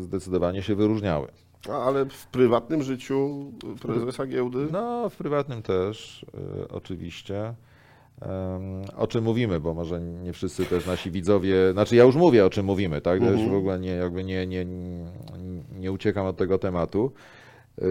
zdecydowanie 0.01 0.63
się 0.63 0.75
wyróżniały. 0.75 1.29
A, 1.69 1.73
Ale 1.73 2.07
w 2.07 2.27
prywatnym 2.27 2.83
życiu 2.83 3.47
prezesa 3.83 4.27
giełdy? 4.27 4.69
No, 4.73 5.11
w 5.11 5.17
prywatnym 5.17 5.63
też, 5.63 6.27
y, 6.63 6.69
oczywiście. 6.69 7.55
O 8.97 9.07
czym 9.07 9.25
mówimy, 9.25 9.61
bo 9.61 9.75
może 9.75 10.01
nie 10.01 10.33
wszyscy 10.33 10.65
też 10.65 10.87
nasi 10.87 11.11
widzowie, 11.11 11.73
znaczy 11.73 11.97
ja 11.97 12.05
już 12.05 12.17
mówię 12.17 12.47
o 12.47 12.51
czym 12.51 12.67
mówimy, 12.67 13.01
tak? 13.01 13.23
Ja 13.23 13.31
już 13.31 13.51
w 13.51 13.55
ogóle 13.55 13.79
nie, 13.79 13.91
jakby 13.91 14.25
nie, 14.25 14.47
nie, 14.47 14.67
nie 15.79 15.93
uciekam 15.93 16.27
od 16.27 16.37
tego 16.37 16.59
tematu. 16.59 17.13
Y, 17.83 17.87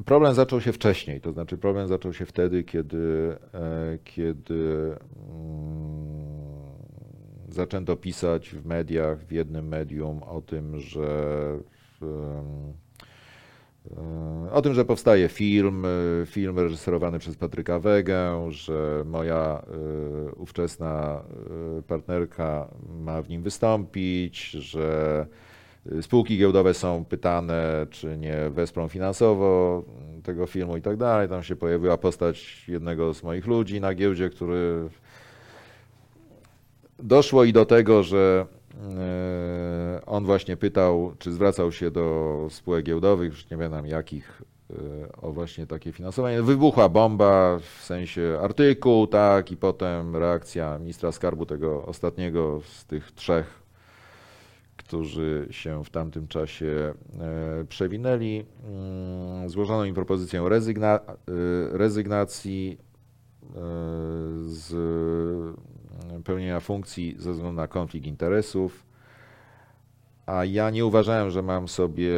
y, 0.00 0.04
Problem 0.04 0.34
zaczął 0.34 0.60
się 0.60 0.72
wcześniej, 0.72 1.20
to 1.20 1.32
znaczy 1.32 1.58
problem 1.58 1.88
zaczął 1.88 2.12
się 2.12 2.26
wtedy, 2.26 2.64
kiedy, 2.64 3.36
e, 3.54 3.98
kiedy 4.04 4.96
mm, 5.30 6.16
zaczęto 7.48 7.96
pisać 7.96 8.50
w 8.50 8.66
mediach, 8.66 9.18
w 9.18 9.32
jednym 9.32 9.68
medium 9.68 10.22
o 10.22 10.42
tym, 10.42 10.80
że 10.80 11.08
E, 12.02 12.66
O 14.52 14.62
tym, 14.62 14.74
że 14.74 14.84
powstaje 14.84 15.28
film, 15.28 15.86
film 16.26 16.58
reżyserowany 16.58 17.18
przez 17.18 17.36
Patryka 17.36 17.78
Wegę, 17.78 18.52
że 18.52 19.02
moja 19.06 19.62
ówczesna 20.36 21.24
partnerka 21.86 22.68
ma 22.88 23.22
w 23.22 23.28
nim 23.28 23.42
wystąpić, 23.42 24.50
że 24.50 25.26
spółki 26.02 26.38
giełdowe 26.38 26.74
są 26.74 27.04
pytane, 27.04 27.86
czy 27.90 28.18
nie 28.18 28.50
wesprą 28.50 28.88
finansowo 28.88 29.82
tego 30.22 30.46
filmu 30.46 30.76
i 30.76 30.82
tak 30.82 30.96
dalej. 30.96 31.28
Tam 31.28 31.42
się 31.42 31.56
pojawiła 31.56 31.98
postać 31.98 32.64
jednego 32.68 33.14
z 33.14 33.22
moich 33.22 33.46
ludzi 33.46 33.80
na 33.80 33.94
giełdzie, 33.94 34.30
który 34.30 34.88
doszło 36.98 37.44
i 37.44 37.52
do 37.52 37.64
tego, 37.64 38.02
że 38.02 38.46
e, 38.98 40.00
on 40.06 40.24
właśnie 40.24 40.56
pytał, 40.56 41.12
czy 41.18 41.32
zwracał 41.32 41.72
się 41.72 41.90
do 41.90 42.36
spółek 42.50 42.84
giełdowych, 42.84 43.30
już 43.30 43.50
nie 43.50 43.56
pamiętam 43.56 43.86
jakich, 43.86 44.42
e, 44.70 44.74
o 45.22 45.32
właśnie 45.32 45.66
takie 45.66 45.92
finansowanie. 45.92 46.42
Wybuchła 46.42 46.88
bomba, 46.88 47.58
w 47.58 47.84
sensie 47.84 48.38
artykuł, 48.42 49.06
tak, 49.06 49.52
i 49.52 49.56
potem 49.56 50.16
reakcja 50.16 50.78
ministra 50.78 51.12
skarbu 51.12 51.46
tego 51.46 51.86
ostatniego 51.86 52.60
z 52.64 52.84
tych 52.84 53.12
trzech, 53.12 53.65
którzy 54.76 55.48
się 55.50 55.84
w 55.84 55.90
tamtym 55.90 56.28
czasie 56.28 56.94
e, 57.20 57.64
przewinęli. 57.64 58.44
Mm, 58.64 59.48
Złożono 59.48 59.84
im 59.84 59.94
propozycję 59.94 60.48
rezygna, 60.48 61.00
e, 61.00 61.12
rezygnacji 61.72 62.78
e, 62.78 63.54
z 64.44 64.74
pełnienia 66.24 66.60
funkcji 66.60 67.14
ze 67.18 67.32
względu 67.32 67.56
na 67.56 67.68
konflikt 67.68 68.06
interesów, 68.06 68.86
a 70.26 70.44
ja 70.44 70.70
nie 70.70 70.86
uważałem, 70.86 71.30
że 71.30 71.42
mam 71.42 71.68
sobie 71.68 72.12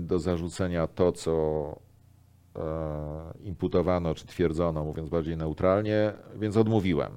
do 0.00 0.18
zarzucenia 0.18 0.86
to, 0.86 1.12
co 1.12 1.76
imputowano 3.44 4.14
czy 4.14 4.26
twierdzono, 4.26 4.84
mówiąc 4.84 5.08
bardziej 5.08 5.36
neutralnie, 5.36 6.12
więc 6.36 6.56
odmówiłem. 6.56 7.12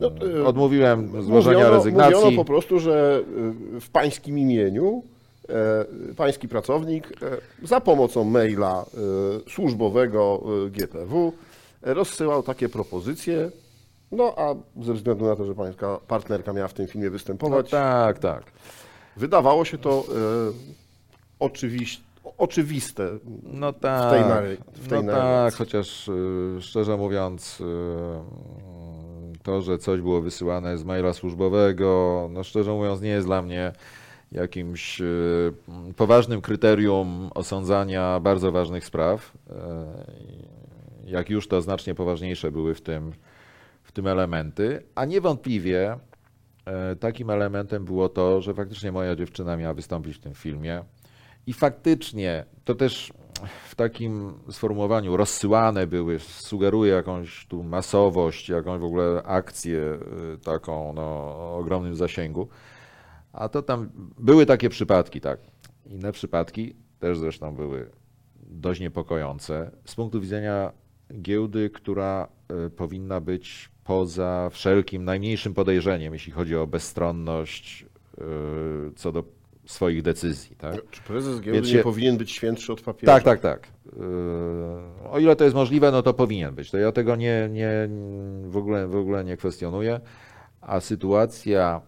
No, 0.00 0.10
e, 0.40 0.44
Odmówiłem 0.46 1.22
złożenia 1.22 1.56
mówiono, 1.58 1.76
rezygnacji. 1.76 2.14
Mówiono 2.14 2.36
po 2.36 2.44
prostu, 2.44 2.80
że 2.80 3.22
y, 3.76 3.80
w 3.80 3.90
pańskim 3.90 4.38
imieniu 4.38 5.02
e, 5.48 6.14
pański 6.14 6.48
pracownik 6.48 7.22
e, 7.22 7.66
za 7.66 7.80
pomocą 7.80 8.24
maila 8.24 8.84
e, 9.46 9.50
służbowego 9.50 10.42
e, 10.66 10.70
GPW 10.70 11.32
e, 11.82 11.94
rozsyłał 11.94 12.42
takie 12.42 12.68
propozycje. 12.68 13.50
No 14.12 14.34
a 14.36 14.54
ze 14.84 14.94
względu 14.94 15.24
na 15.26 15.36
to, 15.36 15.44
że 15.44 15.54
pańska 15.54 15.98
partnerka 16.08 16.52
miała 16.52 16.68
w 16.68 16.74
tym 16.74 16.86
filmie 16.86 17.06
No 17.06 17.12
występować, 17.12 17.70
tak, 17.70 18.18
tak. 18.18 18.44
wydawało 19.16 19.64
się 19.64 19.78
to 19.78 19.90
e, 19.90 21.44
oczywiś- 21.44 22.00
oczywiste 22.38 23.10
No 23.42 23.72
tak, 23.72 24.08
w 24.08 24.10
tej, 24.10 24.22
nary- 24.22 24.56
w 24.72 24.88
tej 24.88 25.04
no 25.04 25.12
tak, 25.12 25.54
chociaż 25.54 26.08
y, 26.08 26.56
szczerze 26.60 26.96
mówiąc, 26.96 27.60
y, 27.60 27.64
to, 29.42 29.62
że 29.62 29.78
coś 29.78 30.00
było 30.00 30.20
wysyłane 30.20 30.78
z 30.78 30.84
maila 30.84 31.12
służbowego, 31.12 32.28
no 32.32 32.44
szczerze 32.44 32.72
mówiąc, 32.72 33.00
nie 33.00 33.08
jest 33.08 33.26
dla 33.26 33.42
mnie 33.42 33.72
jakimś 34.32 35.00
y, 35.00 35.52
poważnym 35.96 36.40
kryterium 36.40 37.30
osądzania 37.34 38.20
bardzo 38.20 38.52
ważnych 38.52 38.84
spraw. 38.84 39.32
Jak 41.04 41.30
już 41.30 41.48
to 41.48 41.62
znacznie 41.62 41.94
poważniejsze 41.94 42.52
były 42.52 42.74
w 42.74 42.80
tym, 42.80 43.12
w 43.82 43.92
tym 43.92 44.06
elementy, 44.06 44.82
a 44.94 45.04
niewątpliwie 45.04 45.98
takim 47.00 47.30
elementem 47.30 47.84
było 47.84 48.08
to, 48.08 48.40
że 48.40 48.54
faktycznie 48.54 48.92
moja 48.92 49.16
dziewczyna 49.16 49.56
miała 49.56 49.74
wystąpić 49.74 50.16
w 50.16 50.20
tym 50.20 50.34
filmie. 50.34 50.84
I 51.46 51.52
faktycznie 51.52 52.44
to 52.64 52.74
też 52.74 53.12
w 53.68 53.74
takim 53.74 54.32
sformułowaniu 54.50 55.16
rozsyłane 55.16 55.86
były, 55.86 56.18
sugeruje 56.18 56.92
jakąś 56.92 57.46
tu 57.46 57.62
masowość, 57.62 58.48
jakąś 58.48 58.80
w 58.80 58.84
ogóle 58.84 59.22
akcję 59.22 59.98
y, 60.34 60.38
taką 60.38 60.92
no, 60.92 61.02
o 61.02 61.56
ogromnym 61.58 61.96
zasięgu. 61.96 62.48
A 63.32 63.48
to 63.48 63.62
tam 63.62 63.90
były 64.18 64.46
takie 64.46 64.68
przypadki, 64.68 65.20
tak. 65.20 65.40
Inne 65.86 66.12
przypadki 66.12 66.74
też 66.98 67.18
zresztą 67.18 67.54
były 67.54 67.90
dość 68.36 68.80
niepokojące 68.80 69.70
z 69.84 69.94
punktu 69.94 70.20
widzenia 70.20 70.72
giełdy, 71.22 71.70
która 71.70 72.28
y, 72.66 72.70
powinna 72.70 73.20
być 73.20 73.70
poza 73.84 74.50
wszelkim 74.52 75.04
najmniejszym 75.04 75.54
podejrzeniem, 75.54 76.12
jeśli 76.12 76.32
chodzi 76.32 76.56
o 76.56 76.66
bezstronność 76.66 77.86
y, 78.18 78.92
co 78.96 79.12
do 79.12 79.24
swoich 79.66 80.02
decyzji. 80.02 80.56
Tak? 80.56 80.90
Czy 80.90 81.02
prezes 81.02 81.40
giełdy 81.40 81.52
Więc 81.52 81.72
nie 81.72 81.82
powinien 81.82 82.16
być 82.16 82.30
świętszy 82.30 82.72
od 82.72 82.80
papieża? 82.80 83.12
Tak, 83.12 83.22
tak, 83.22 83.40
tak. 83.40 83.68
Yy, 83.96 85.10
O 85.10 85.18
ile 85.18 85.36
to 85.36 85.44
jest 85.44 85.56
możliwe, 85.56 85.92
no 85.92 86.02
to 86.02 86.14
powinien 86.14 86.54
być. 86.54 86.70
To 86.70 86.78
ja 86.78 86.92
tego 86.92 87.16
nie, 87.16 87.48
nie, 87.52 87.88
w, 88.44 88.56
ogóle, 88.56 88.88
w 88.88 88.96
ogóle 88.96 89.24
nie 89.24 89.36
kwestionuję. 89.36 90.00
A 90.60 90.80
sytuacja 90.80 91.80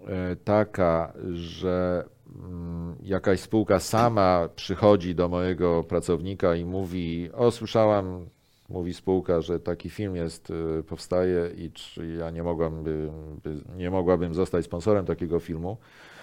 yy, 0.00 0.06
taka, 0.44 1.12
że 1.32 2.04
mm, 2.36 2.96
jakaś 3.02 3.40
spółka 3.40 3.80
sama 3.80 4.48
przychodzi 4.56 5.14
do 5.14 5.28
mojego 5.28 5.84
pracownika 5.84 6.54
i 6.54 6.64
mówi: 6.64 7.30
O, 7.32 7.50
słyszałam, 7.50 8.26
mówi 8.68 8.94
spółka, 8.94 9.40
że 9.40 9.60
taki 9.60 9.90
film 9.90 10.16
jest, 10.16 10.50
yy, 10.50 10.82
powstaje 10.82 11.50
i 11.56 11.70
czy 11.70 12.06
ja 12.06 12.30
nie, 12.30 12.42
mogłam 12.42 12.84
by, 12.84 13.10
by, 13.42 13.60
nie 13.76 13.90
mogłabym 13.90 14.34
zostać 14.34 14.64
sponsorem 14.64 15.06
takiego 15.06 15.40
filmu 15.40 15.76
e, 15.80 16.13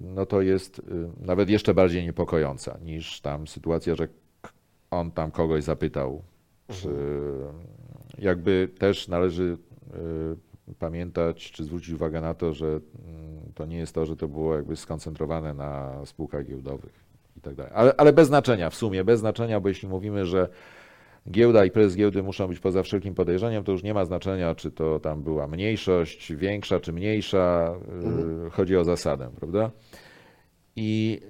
no 0.00 0.26
to 0.26 0.40
jest 0.40 0.78
y, 0.78 0.82
nawet 1.20 1.48
jeszcze 1.48 1.74
bardziej 1.74 2.02
niepokojąca 2.04 2.78
niż 2.84 3.20
tam 3.20 3.46
sytuacja, 3.46 3.94
że 3.94 4.08
on 4.90 5.10
tam 5.10 5.30
kogoś 5.30 5.64
zapytał. 5.64 6.22
Czy 6.68 6.88
jakby 8.18 8.68
też 8.78 9.08
należy 9.08 9.58
y, 10.68 10.74
pamiętać, 10.78 11.52
czy 11.52 11.64
zwrócić 11.64 11.90
uwagę 11.90 12.20
na 12.20 12.34
to, 12.34 12.52
że 12.52 12.66
mm, 12.66 12.80
to 13.54 13.66
nie 13.66 13.78
jest 13.78 13.94
to, 13.94 14.06
że 14.06 14.16
to 14.16 14.28
było 14.28 14.56
jakby 14.56 14.76
skoncentrowane 14.76 15.54
na 15.54 16.00
spółkach 16.06 16.46
giełdowych 16.46 17.04
i 17.36 17.40
tak 17.40 17.54
dalej. 17.54 17.72
Ale, 17.74 17.94
ale 17.96 18.12
bez 18.12 18.28
znaczenia, 18.28 18.70
w 18.70 18.74
sumie 18.74 19.04
bez 19.04 19.20
znaczenia, 19.20 19.60
bo 19.60 19.68
jeśli 19.68 19.88
mówimy, 19.88 20.26
że 20.26 20.48
giełda 21.30 21.64
i 21.64 21.70
prezes 21.70 21.96
giełdy 21.96 22.22
muszą 22.22 22.48
być 22.48 22.58
poza 22.58 22.82
wszelkim 22.82 23.14
podejrzeniem, 23.14 23.64
to 23.64 23.72
już 23.72 23.82
nie 23.82 23.94
ma 23.94 24.04
znaczenia, 24.04 24.54
czy 24.54 24.70
to 24.70 25.00
tam 25.00 25.22
była 25.22 25.48
mniejszość, 25.48 26.34
większa 26.34 26.80
czy 26.80 26.92
mniejsza. 26.92 27.74
y, 28.46 28.50
Chodzi 28.50 28.76
o 28.76 28.84
zasadę, 28.84 29.30
prawda? 29.36 29.70
I 30.76 31.20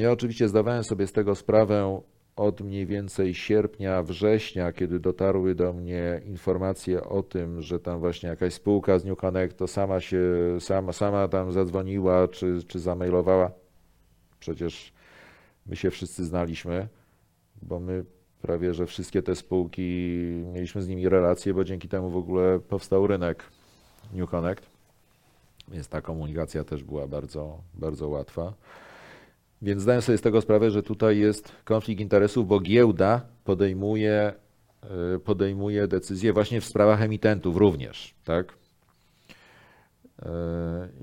ja 0.00 0.12
oczywiście 0.12 0.48
zdawałem 0.48 0.84
sobie 0.84 1.06
z 1.06 1.12
tego 1.12 1.34
sprawę 1.34 2.00
od 2.36 2.60
mniej 2.60 2.86
więcej 2.86 3.34
sierpnia, 3.34 4.02
września, 4.02 4.72
kiedy 4.72 5.00
dotarły 5.00 5.54
do 5.54 5.72
mnie 5.72 6.20
informacje 6.24 7.04
o 7.04 7.22
tym, 7.22 7.62
że 7.62 7.80
tam 7.80 8.00
właśnie 8.00 8.28
jakaś 8.28 8.54
spółka 8.54 8.98
z 8.98 9.04
New 9.04 9.18
Connect 9.18 9.56
to 9.56 9.66
sama 9.66 10.00
się, 10.00 10.20
sama, 10.60 10.92
sama 10.92 11.28
tam 11.28 11.52
zadzwoniła 11.52 12.28
czy, 12.28 12.58
czy 12.66 12.78
zamailowała. 12.78 13.50
Przecież 14.40 14.92
my 15.66 15.76
się 15.76 15.90
wszyscy 15.90 16.24
znaliśmy, 16.24 16.88
bo 17.62 17.80
my 17.80 18.04
prawie, 18.44 18.74
że 18.74 18.86
wszystkie 18.86 19.22
te 19.22 19.34
spółki 19.34 19.82
mieliśmy 20.52 20.82
z 20.82 20.88
nimi 20.88 21.08
relacje, 21.08 21.54
bo 21.54 21.64
dzięki 21.64 21.88
temu 21.88 22.10
w 22.10 22.16
ogóle 22.16 22.60
powstał 22.60 23.06
rynek 23.06 23.44
New 24.12 24.30
Connect. 24.30 24.66
Więc 25.68 25.88
ta 25.88 26.00
komunikacja 26.00 26.64
też 26.64 26.84
była 26.84 27.06
bardzo, 27.06 27.58
bardzo 27.74 28.08
łatwa. 28.08 28.52
Więc 29.62 29.82
zdaję 29.82 30.02
sobie 30.02 30.18
z 30.18 30.20
tego 30.20 30.40
sprawę, 30.40 30.70
że 30.70 30.82
tutaj 30.82 31.18
jest 31.18 31.52
konflikt 31.64 32.00
interesów, 32.00 32.48
bo 32.48 32.60
giełda 32.60 33.20
podejmuje, 33.44 34.32
y, 35.16 35.18
podejmuje 35.18 35.88
decyzje 35.88 36.32
właśnie 36.32 36.60
w 36.60 36.64
sprawach 36.64 37.02
emitentów 37.02 37.56
również, 37.56 38.14
tak? 38.24 38.52
Y, 38.52 40.26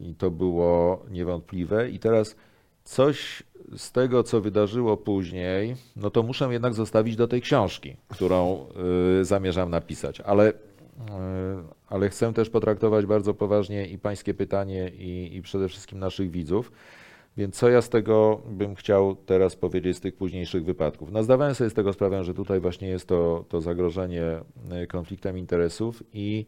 I 0.02 0.16
to 0.16 0.32
było 0.32 1.06
niewątpliwe. 1.10 1.90
I 1.90 2.00
teraz 2.00 2.36
coś 2.84 3.44
z 3.78 3.92
tego, 3.92 4.24
co 4.24 4.42
wydarzyło 4.42 4.98
później, 4.98 5.76
no 5.96 6.10
to 6.10 6.24
muszę 6.24 6.48
jednak 6.52 6.74
zostawić 6.74 7.16
do 7.16 7.28
tej 7.28 7.42
książki, 7.42 7.96
którą 8.08 8.66
y, 9.22 9.26
zamierzam 9.26 9.70
napisać. 9.70 10.22
Ale, 10.22 10.50
y, 10.50 10.54
ale 11.88 12.10
chcę 12.10 12.34
też 12.34 12.50
potraktować 12.50 13.06
bardzo 13.06 13.34
poważnie 13.34 13.88
i 13.88 13.98
pańskie 13.98 14.34
pytanie, 14.34 14.90
i, 14.90 15.36
i 15.36 15.42
przede 15.42 15.68
wszystkim 15.68 16.00
naszych 16.00 16.32
widzów. 16.32 16.72
Więc 17.38 17.56
co 17.56 17.70
ja 17.70 17.82
z 17.82 17.90
tego 17.90 18.42
bym 18.50 18.76
chciał 18.76 19.16
teraz 19.16 19.56
powiedzieć 19.56 19.98
z 19.98 20.00
tych 20.00 20.16
późniejszych 20.16 20.66
wypadków? 20.66 21.12
No 21.12 21.24
zdawałem 21.24 21.56
sobie 21.56 21.70
z 21.70 21.74
tego 21.74 21.94
sprawę, 21.94 22.24
że 22.24 22.34
tutaj 22.34 22.60
właśnie 22.60 22.88
jest 22.88 23.08
to, 23.08 23.46
to 23.50 23.62
zagrożenie 23.62 24.24
y, 24.84 24.88
konfliktem 24.88 25.38
interesów 25.38 26.04
i 26.14 26.46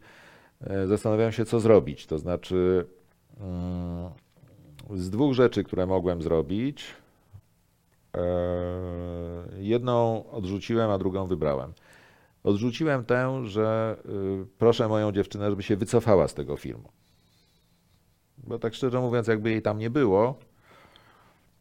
zastanawiałem 0.86 1.32
się, 1.32 1.44
co 1.44 1.60
zrobić. 1.60 2.06
To 2.06 2.18
znaczy, 2.18 2.86
mm, 3.40 4.10
z 4.94 5.10
dwóch 5.10 5.34
rzeczy, 5.34 5.64
które 5.64 5.86
mogłem 5.86 6.22
zrobić, 6.22 6.84
e, 8.16 8.20
jedną 9.58 10.24
odrzuciłem, 10.30 10.90
a 10.90 10.98
drugą 10.98 11.26
wybrałem. 11.26 11.72
Odrzuciłem 12.44 13.04
tę, 13.04 13.46
że 13.46 13.96
y, 14.42 14.46
proszę 14.58 14.88
moją 14.88 15.12
dziewczynę, 15.12 15.50
żeby 15.50 15.62
się 15.62 15.76
wycofała 15.76 16.28
z 16.28 16.34
tego 16.34 16.56
filmu. 16.56 16.88
Bo 18.38 18.58
tak 18.58 18.74
szczerze 18.74 19.00
mówiąc, 19.00 19.26
jakby 19.28 19.50
jej 19.50 19.62
tam 19.62 19.78
nie 19.78 19.90
było, 19.90 20.38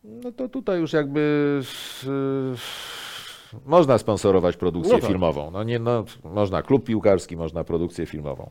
no 0.04 0.32
to 0.32 0.50
tutaj 0.50 0.80
już 0.80 0.94
jakby 0.94 1.62
y, 2.04 3.60
można 3.66 3.98
sponsorować 3.98 4.58
produkcję 4.58 4.94
No 4.94 5.00
tak. 5.00 5.10
filmową. 5.10 5.52
No 5.52 5.64
nie, 5.64 5.80
no, 5.80 6.06
można 6.24 6.62
klub 6.62 6.86
piłkarski, 6.86 7.38
można 7.38 7.64
produkcję 7.64 8.06
filmową. 8.06 8.50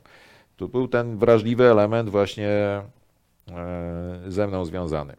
Tu 0.57 0.69
był 0.69 0.89
ten 0.89 1.19
wrażliwy 1.19 1.71
element 1.71 2.11
właśnie 2.11 2.49
ze 4.29 4.47
mną 4.47 4.65
związany. 4.65 5.17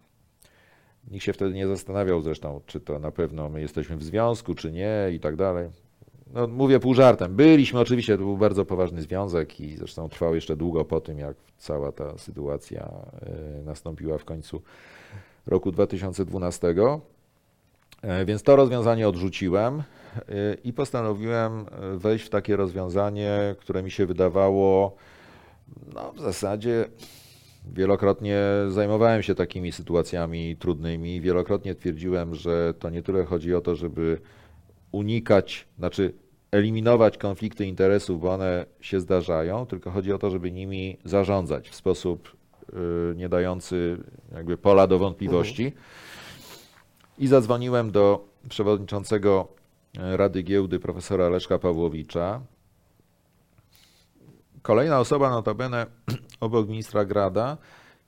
Nikt 1.11 1.25
się 1.25 1.33
wtedy 1.33 1.53
nie 1.53 1.67
zastanawiał 1.67 2.21
zresztą, 2.21 2.61
czy 2.65 2.79
to 2.79 2.99
na 2.99 3.11
pewno 3.11 3.49
my 3.49 3.61
jesteśmy 3.61 3.97
w 3.97 4.03
związku, 4.03 4.55
czy 4.55 4.71
nie 4.71 5.09
i 5.13 5.19
tak 5.19 5.35
dalej. 5.35 5.69
No, 6.33 6.47
mówię 6.47 6.79
pół 6.79 6.93
żartem. 6.93 7.35
Byliśmy 7.35 7.79
oczywiście, 7.79 8.17
to 8.17 8.23
był 8.23 8.37
bardzo 8.37 8.65
poważny 8.65 9.01
związek 9.01 9.59
i 9.59 9.77
zresztą 9.77 10.09
trwał 10.09 10.35
jeszcze 10.35 10.55
długo 10.55 10.85
po 10.85 11.01
tym, 11.01 11.19
jak 11.19 11.37
cała 11.57 11.91
ta 11.91 12.17
sytuacja 12.17 12.89
e, 13.21 13.63
nastąpiła 13.63 14.17
w 14.17 14.25
końcu 14.25 14.61
roku 15.45 15.71
2012. 15.71 16.75
E, 18.01 18.25
Więc 18.25 18.43
to 18.43 18.55
rozwiązanie 18.55 19.07
odrzuciłem 19.07 19.79
e, 19.79 20.23
i 20.63 20.73
postanowiłem 20.73 21.65
e, 21.93 21.97
wejść 21.97 22.25
w 22.25 22.29
takie 22.29 22.55
rozwiązanie, 22.55 23.55
które 23.59 23.83
mi 23.83 23.91
się 23.91 24.05
wydawało 24.05 24.95
no, 25.93 26.13
w 26.13 26.19
zasadzie 26.19 26.85
wielokrotnie 27.73 28.39
zajmowałem 28.67 29.23
się 29.23 29.35
takimi 29.35 29.71
sytuacjami 29.71 30.55
trudnymi. 30.55 31.21
Wielokrotnie 31.21 31.75
twierdziłem, 31.75 32.35
że 32.35 32.73
to 32.79 32.89
nie 32.89 33.03
tyle 33.03 33.25
chodzi 33.25 33.55
o 33.55 33.61
to, 33.61 33.75
żeby 33.75 34.21
unikać, 34.91 35.67
znaczy 35.77 36.13
eliminować 36.51 37.17
konflikty 37.17 37.65
interesów, 37.65 38.21
bo 38.21 38.33
one 38.33 38.65
się 38.81 38.99
zdarzają, 38.99 39.65
tylko 39.65 39.91
chodzi 39.91 40.13
o 40.13 40.17
to, 40.17 40.29
żeby 40.29 40.51
nimi 40.51 40.97
zarządzać 41.05 41.69
w 41.69 41.75
sposób 41.75 42.37
y, 42.69 43.15
nie 43.15 43.29
dający 43.29 43.97
jakby 44.35 44.57
pola 44.57 44.87
do 44.87 44.99
wątpliwości. 44.99 45.73
I 47.17 47.27
zadzwoniłem 47.27 47.91
do 47.91 48.25
przewodniczącego 48.49 49.47
Rady 49.97 50.43
Giełdy 50.43 50.79
profesora 50.79 51.29
Leszka 51.29 51.59
Pawłowicza. 51.59 52.41
Kolejna 54.61 54.99
osoba, 54.99 55.29
notabene 55.29 55.85
obok 56.43 56.67
ministra 56.69 57.05
Grada, 57.05 57.57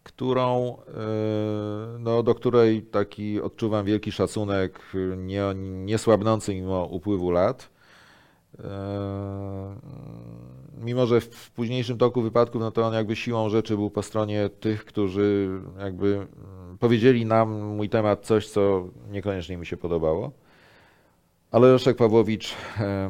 którą, 0.03 0.77
e, 0.77 1.99
no, 1.99 2.23
do 2.23 2.35
której 2.35 2.81
taki 2.81 3.41
odczuwam 3.41 3.85
wielki 3.85 4.11
szacunek, 4.11 4.79
nie, 5.17 5.43
niesłabnący 5.55 6.55
mimo 6.55 6.85
upływu 6.85 7.31
lat. 7.31 7.69
E, 8.59 9.75
Mimo, 10.85 11.05
że 11.05 11.21
w 11.21 11.51
późniejszym 11.51 11.97
toku 11.97 12.21
wypadków, 12.21 12.61
no 12.61 12.71
to 12.71 12.85
on 12.85 12.93
jakby 12.93 13.15
siłą 13.15 13.49
rzeczy 13.49 13.75
był 13.75 13.89
po 13.89 14.01
stronie 14.01 14.49
tych, 14.49 14.85
którzy 14.85 15.49
jakby 15.79 16.15
mm, 16.15 16.77
powiedzieli 16.79 17.25
nam 17.25 17.61
mój 17.61 17.89
temat 17.89 18.25
coś, 18.25 18.47
co 18.49 18.89
niekoniecznie 19.11 19.57
mi 19.57 19.65
się 19.65 19.77
podobało. 19.77 20.31
Ale 21.51 21.67
Leszek 21.67 21.97
Pawłowicz 21.97 22.53
e, 22.79 23.09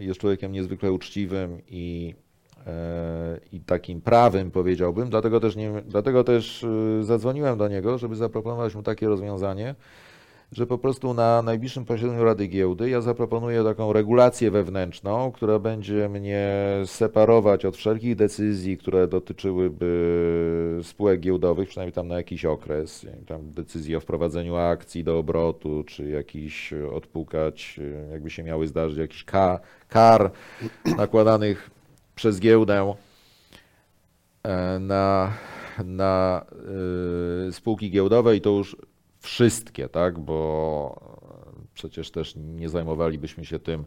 jest 0.00 0.20
człowiekiem 0.20 0.52
niezwykle 0.52 0.92
uczciwym 0.92 1.60
i, 1.68 2.14
i 3.52 3.60
takim 3.60 4.00
prawym, 4.00 4.50
powiedziałbym. 4.50 5.10
Dlatego 5.10 5.40
też, 5.40 5.56
nie, 5.56 5.82
dlatego 5.86 6.24
też 6.24 6.62
y, 6.62 7.04
zadzwoniłem 7.04 7.58
do 7.58 7.68
niego, 7.68 7.98
żeby 7.98 8.16
zaproponować 8.16 8.74
mu 8.74 8.82
takie 8.82 9.08
rozwiązanie, 9.08 9.74
że 10.52 10.66
po 10.66 10.78
prostu 10.78 11.14
na 11.14 11.42
najbliższym 11.42 11.84
posiedzeniu 11.84 12.24
Rady 12.24 12.46
Giełdy 12.46 12.90
ja 12.90 13.00
zaproponuję 13.00 13.64
taką 13.64 13.92
regulację 13.92 14.50
wewnętrzną, 14.50 15.32
która 15.32 15.58
będzie 15.58 16.08
mnie 16.08 16.48
separować 16.84 17.64
od 17.64 17.76
wszelkich 17.76 18.16
decyzji, 18.16 18.78
które 18.78 19.08
dotyczyłyby 19.08 20.80
spółek 20.82 21.20
giełdowych, 21.20 21.68
przynajmniej 21.68 21.92
tam 21.92 22.08
na 22.08 22.16
jakiś 22.16 22.44
okres. 22.44 23.06
Tam 23.26 23.52
decyzji 23.52 23.96
o 23.96 24.00
wprowadzeniu 24.00 24.56
akcji 24.56 25.04
do 25.04 25.18
obrotu, 25.18 25.84
czy 25.86 26.08
jakiś 26.08 26.72
odpukać, 26.72 27.80
jakby 28.12 28.30
się 28.30 28.42
miały 28.42 28.66
zdarzyć, 28.66 28.98
jakiś 28.98 29.24
ka- 29.24 29.60
kar 29.88 30.30
nakładanych 30.96 31.70
przez 32.18 32.40
giełdę 32.40 32.94
e, 34.42 34.78
na, 34.78 35.32
na 35.84 36.44
y, 37.48 37.52
spółki 37.52 37.90
giełdowe 37.90 38.36
i 38.36 38.40
to 38.40 38.50
już 38.50 38.76
wszystkie, 39.20 39.88
tak, 39.88 40.18
bo 40.18 41.00
przecież 41.74 42.10
też 42.10 42.34
nie 42.36 42.68
zajmowalibyśmy 42.68 43.44
się 43.44 43.58
tym, 43.58 43.84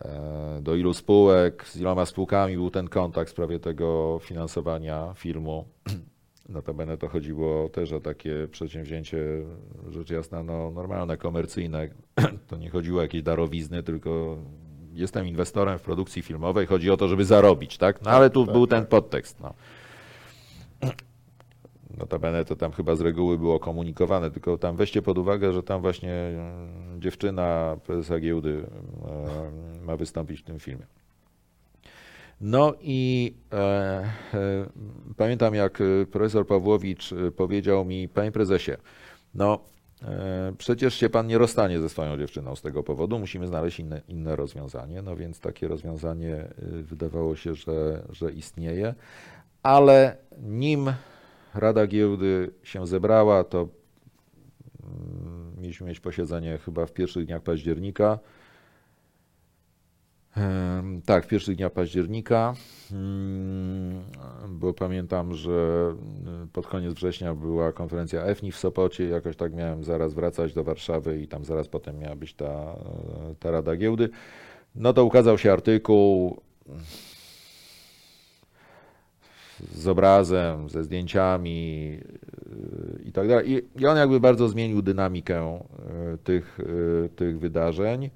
e, 0.00 0.58
do 0.62 0.74
ilu 0.74 0.94
spółek, 0.94 1.64
z 1.66 1.76
iloma 1.76 2.06
spółkami 2.06 2.56
był 2.56 2.70
ten 2.70 2.88
kontakt 2.88 3.28
w 3.28 3.32
sprawie 3.32 3.60
tego 3.60 4.18
finansowania 4.22 5.14
filmu. 5.16 5.64
Notabene 6.48 6.96
to 6.96 7.08
chodziło 7.08 7.68
też 7.68 7.92
o 7.92 8.00
takie 8.00 8.48
przedsięwzięcie, 8.50 9.18
rzecz 9.90 10.10
jasna, 10.10 10.42
no, 10.42 10.70
normalne, 10.70 11.16
komercyjne. 11.16 11.88
To 12.48 12.56
nie 12.56 12.70
chodziło 12.70 12.98
o 12.98 13.02
jakieś 13.02 13.22
darowizny, 13.22 13.82
tylko 13.82 14.38
jestem 14.94 15.26
inwestorem 15.26 15.78
w 15.78 15.82
produkcji 15.82 16.22
filmowej, 16.22 16.66
chodzi 16.66 16.90
o 16.90 16.96
to, 16.96 17.08
żeby 17.08 17.24
zarobić, 17.24 17.78
tak? 17.78 18.02
No 18.02 18.10
ale 18.10 18.30
tu 18.30 18.44
tak, 18.44 18.52
był 18.52 18.66
ten 18.66 18.86
podtekst, 18.86 19.40
no. 19.40 19.54
Notabene 21.98 22.44
to 22.44 22.56
tam 22.56 22.72
chyba 22.72 22.96
z 22.96 23.00
reguły 23.00 23.38
było 23.38 23.60
komunikowane, 23.60 24.30
tylko 24.30 24.58
tam 24.58 24.76
weźcie 24.76 25.02
pod 25.02 25.18
uwagę, 25.18 25.52
że 25.52 25.62
tam 25.62 25.80
właśnie 25.82 26.12
mm, 26.12 27.00
dziewczyna 27.02 27.76
prezesa 27.86 28.20
giełdy 28.20 28.66
e, 29.80 29.84
ma 29.84 29.96
wystąpić 29.96 30.40
w 30.40 30.44
tym 30.44 30.60
filmie. 30.60 30.86
No 32.40 32.74
i 32.80 33.34
e, 33.52 33.56
e, 33.56 34.10
pamiętam 35.16 35.54
jak 35.54 35.80
e, 35.80 36.06
profesor 36.06 36.46
Pawłowicz 36.46 37.12
e, 37.12 37.30
powiedział 37.30 37.84
mi, 37.84 38.08
panie 38.08 38.32
prezesie, 38.32 38.72
no 39.34 39.58
przecież 40.58 40.94
się 40.94 41.10
pan 41.10 41.26
nie 41.26 41.38
rozstanie 41.38 41.80
ze 41.80 41.88
swoją 41.88 42.18
dziewczyną 42.18 42.56
z 42.56 42.62
tego 42.62 42.82
powodu, 42.82 43.18
musimy 43.18 43.46
znaleźć 43.46 43.80
inne, 43.80 44.00
inne 44.08 44.36
rozwiązanie. 44.36 45.02
No 45.02 45.16
więc 45.16 45.40
takie 45.40 45.68
rozwiązanie 45.68 46.34
e, 46.34 46.48
wydawało 46.82 47.36
się, 47.36 47.54
że, 47.54 48.02
że 48.10 48.32
istnieje, 48.32 48.94
ale 49.62 50.16
nim 50.42 50.92
Rada 51.54 51.86
Giełdy 51.86 52.50
się 52.62 52.86
zebrała, 52.86 53.44
to 53.44 53.68
mm, 54.82 55.52
mieliśmy 55.60 55.86
mieć 55.86 56.00
posiedzenie 56.00 56.58
chyba 56.58 56.86
w 56.86 56.92
pierwszych 56.92 57.26
dniach 57.26 57.42
października. 57.42 58.18
Tak, 61.06 61.24
w 61.24 61.28
pierwszych 61.28 61.56
dniach 61.56 61.72
października, 61.72 62.54
mm, 62.92 64.02
bo 64.48 64.74
pamiętam, 64.74 65.34
że 65.34 65.94
y, 66.44 66.46
pod 66.46 66.66
koniec 66.66 66.94
września 66.94 67.34
była 67.34 67.72
konferencja 67.72 68.22
EFNI 68.22 68.52
w 68.52 68.56
Sopocie, 68.56 69.08
jakoś 69.08 69.36
tak 69.36 69.54
miałem 69.54 69.84
zaraz 69.84 70.14
wracać 70.14 70.54
do 70.54 70.64
Warszawy 70.64 71.20
i 71.20 71.28
tam 71.28 71.44
zaraz 71.44 71.68
potem 71.68 71.98
miała 71.98 72.16
być 72.16 72.34
ta, 72.34 72.44
e, 72.44 73.34
ta 73.40 73.50
Rada 73.50 73.76
Giełdy. 73.76 74.08
No 74.74 74.92
to 74.92 75.04
ukazał 75.04 75.38
się 75.38 75.52
artykuł 75.52 76.40
z 79.74 79.88
obrazem, 79.88 80.68
ze 80.68 80.84
zdjęciami 80.84 81.98
i 83.04 83.12
tak 83.12 83.28
dalej. 83.28 83.62
I- 83.80 83.86
on 83.86 83.96
jakby 83.96 84.20
bardzo 84.20 84.48
zmienił 84.48 84.82
dynamikę 84.82 85.60
tych, 86.24 86.58
tych 87.16 87.38
wydarzeń. 87.38 88.10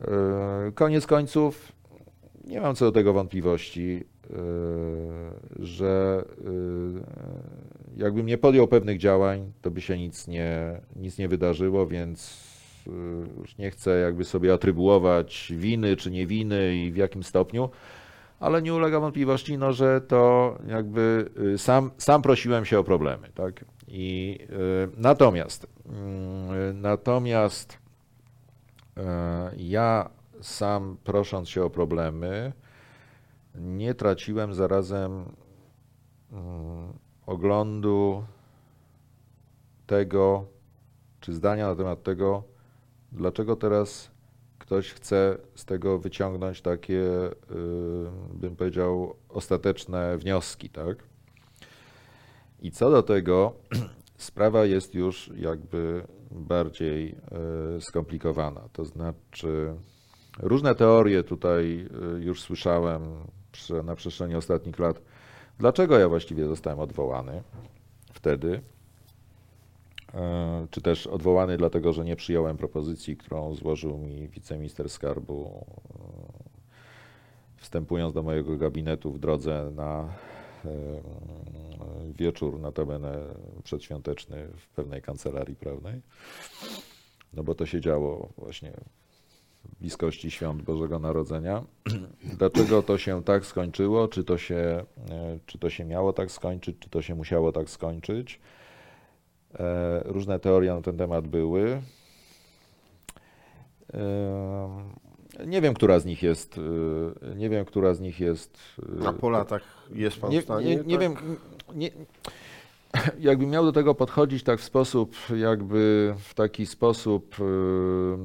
Yy, 0.00 0.72
Koniec 0.72 1.06
końców, 1.06 1.72
nie 2.44 2.60
mam 2.60 2.74
co 2.74 2.84
do 2.84 2.92
tego 2.92 3.12
wątpliwości, 3.12 4.04
yy, 4.30 4.36
że 5.58 6.24
yy, 6.44 7.02
jakbym 7.96 8.26
nie 8.26 8.38
podjął 8.38 8.68
pewnych 8.68 8.98
działań, 8.98 9.52
to 9.62 9.70
by 9.70 9.80
się 9.80 9.98
nic 9.98 10.28
nie, 10.28 10.80
nic 10.96 11.18
nie 11.18 11.28
wydarzyło, 11.28 11.86
więc 11.86 12.46
już 13.38 13.58
nie 13.58 13.70
chcę 13.70 14.00
jakby 14.00 14.24
sobie 14.24 14.52
atrybuować 14.52 15.52
winy 15.56 15.96
czy 15.96 16.10
nie 16.10 16.26
winy 16.26 16.76
i 16.76 16.92
w 16.92 16.96
jakim 16.96 17.22
stopniu 17.22 17.70
ale 18.40 18.62
nie 18.62 18.74
ulega 18.74 19.00
wątpliwości, 19.00 19.58
no, 19.58 19.72
że 19.72 20.00
to 20.00 20.54
jakby 20.66 21.30
y, 21.54 21.58
sam, 21.58 21.90
sam 21.98 22.22
prosiłem 22.22 22.64
się 22.64 22.78
o 22.78 22.84
problemy, 22.84 23.28
tak? 23.34 23.64
I 23.88 24.38
y, 24.40 24.88
natomiast, 24.96 25.66
mm, 25.86 26.80
natomiast 26.80 27.72
y, 27.72 27.76
ja 29.56 30.10
sam 30.40 30.96
prosząc 31.04 31.48
się 31.48 31.64
o 31.64 31.70
problemy, 31.70 32.52
nie 33.54 33.94
traciłem 33.94 34.54
zarazem 34.54 35.24
mm, 36.32 36.92
oglądu 37.26 38.24
tego, 39.86 40.46
czy 41.20 41.32
zdania 41.32 41.68
na 41.68 41.76
temat 41.76 42.02
tego, 42.02 42.42
dlaczego 43.12 43.56
teraz 43.56 44.10
ktoś 44.58 44.92
chce 44.92 45.38
z 45.54 45.64
tego 45.64 45.98
wyciągnąć 45.98 46.62
takie, 46.62 47.00
y, 47.00 47.32
bym 48.34 48.56
powiedział, 48.56 49.16
ostateczne 49.28 50.18
wnioski, 50.18 50.70
tak? 50.70 50.96
I 52.60 52.70
co 52.70 52.90
do 52.90 53.02
tego, 53.02 53.52
sprawa 54.16 54.64
jest 54.64 54.94
już 54.94 55.30
jakby 55.36 56.06
bardziej 56.30 57.14
y, 57.76 57.80
skomplikowana. 57.80 58.68
To 58.72 58.84
znaczy, 58.84 59.74
różne 60.38 60.74
teorie 60.74 61.22
tutaj 61.22 61.88
y, 62.18 62.24
już 62.24 62.40
słyszałem 62.40 63.02
na 63.84 63.96
przestrzeni 63.96 64.34
ostatnich 64.34 64.78
lat. 64.78 65.02
Dlaczego 65.58 65.98
ja 65.98 66.08
właściwie 66.08 66.46
zostałem 66.46 66.80
odwołany 66.80 67.42
wtedy? 68.12 68.60
E, 70.14 70.66
czy 70.70 70.80
też 70.80 71.06
odwołany 71.06 71.56
dlatego, 71.56 71.92
że 71.92 72.04
nie 72.04 72.16
przyjąłem 72.16 72.56
propozycji, 72.56 73.16
którą 73.16 73.54
złożył 73.54 73.98
mi 73.98 74.28
wiceminister 74.28 74.90
skarbu, 74.90 75.64
e, 75.94 76.02
wstępując 77.56 78.14
do 78.14 78.22
mojego 78.22 78.56
gabinetu 78.56 79.12
w 79.12 79.18
drodze 79.18 79.70
na 79.74 80.08
e, 80.64 80.68
wieczór, 82.12 82.60
notabene 82.60 83.18
przedświąteczny 83.64 84.48
w 84.56 84.68
pewnej 84.68 85.02
kancelarii 85.02 85.56
prawnej. 85.56 86.00
No 87.32 87.42
bo 87.42 87.54
to 87.54 87.66
się 87.66 87.80
działo 87.80 88.28
właśnie 88.38 88.72
w 89.64 89.80
bliskości 89.80 90.30
świąt 90.30 90.62
Bożego 90.62 90.98
Narodzenia. 90.98 91.64
Dlaczego 92.38 92.82
to 92.82 92.98
się 92.98 93.24
tak 93.24 93.46
skończyło? 93.46 94.08
Czy 94.08 94.24
to 94.24 94.38
się, 94.38 94.84
e, 95.10 95.38
czy 95.46 95.58
to 95.58 95.70
się 95.70 95.84
miało 95.84 96.12
tak 96.12 96.30
skończyć? 96.30 96.76
Czy 96.80 96.90
to 96.90 97.02
się 97.02 97.14
musiało 97.14 97.52
tak 97.52 97.70
skończyć? 97.70 98.40
E, 99.54 100.00
Różne 100.04 100.40
teorie 100.40 100.74
na 100.74 100.82
ten 100.82 100.96
temat 100.96 101.28
były. 101.28 101.82
Nie 105.46 105.60
wiem, 105.60 105.74
która 105.74 105.98
z 105.98 106.04
nich 106.04 106.22
jest. 106.22 106.60
e, 107.32 107.34
Nie 107.34 107.50
wiem, 107.50 107.64
która 107.64 107.94
z 107.94 108.00
nich 108.00 108.20
jest. 108.20 108.58
e, 109.02 109.08
A 109.08 109.12
po 109.12 109.30
latach 109.30 109.62
jest 109.94 110.20
pan 110.20 110.30
nie, 110.30 110.40
w 110.40 110.44
stanie? 110.44 110.66
nie, 110.66 110.76
nie 110.76 110.98
tak? 110.98 111.00
wiem, 111.00 111.14
nie, 111.74 111.90
jakbym 113.18 113.50
miał 113.50 113.64
do 113.64 113.72
tego 113.72 113.94
podchodzić 113.94 114.42
tak 114.42 114.60
w 114.60 114.64
sposób, 114.64 115.16
jakby 115.36 116.14
w 116.18 116.34
taki 116.34 116.66
sposób, 116.66 117.38
yy, 117.38 118.16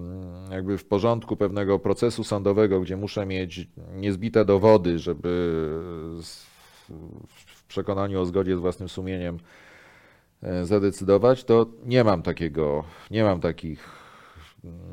jakby 0.55 0.77
w 0.77 0.85
porządku 0.85 1.35
pewnego 1.37 1.79
procesu 1.79 2.23
sądowego, 2.23 2.79
gdzie 2.81 2.97
muszę 2.97 3.25
mieć 3.25 3.67
niezbite 3.95 4.45
dowody, 4.45 4.99
żeby 4.99 5.29
w 7.55 7.63
przekonaniu 7.67 8.21
o 8.21 8.25
zgodzie 8.25 8.57
z 8.57 8.59
własnym 8.59 8.89
sumieniem 8.89 9.37
e, 10.43 10.65
zadecydować, 10.65 11.43
to 11.43 11.65
nie 11.85 12.03
mam 12.03 12.21
takiego, 12.21 12.83
nie 13.11 13.23
mam 13.23 13.39
takich 13.39 14.00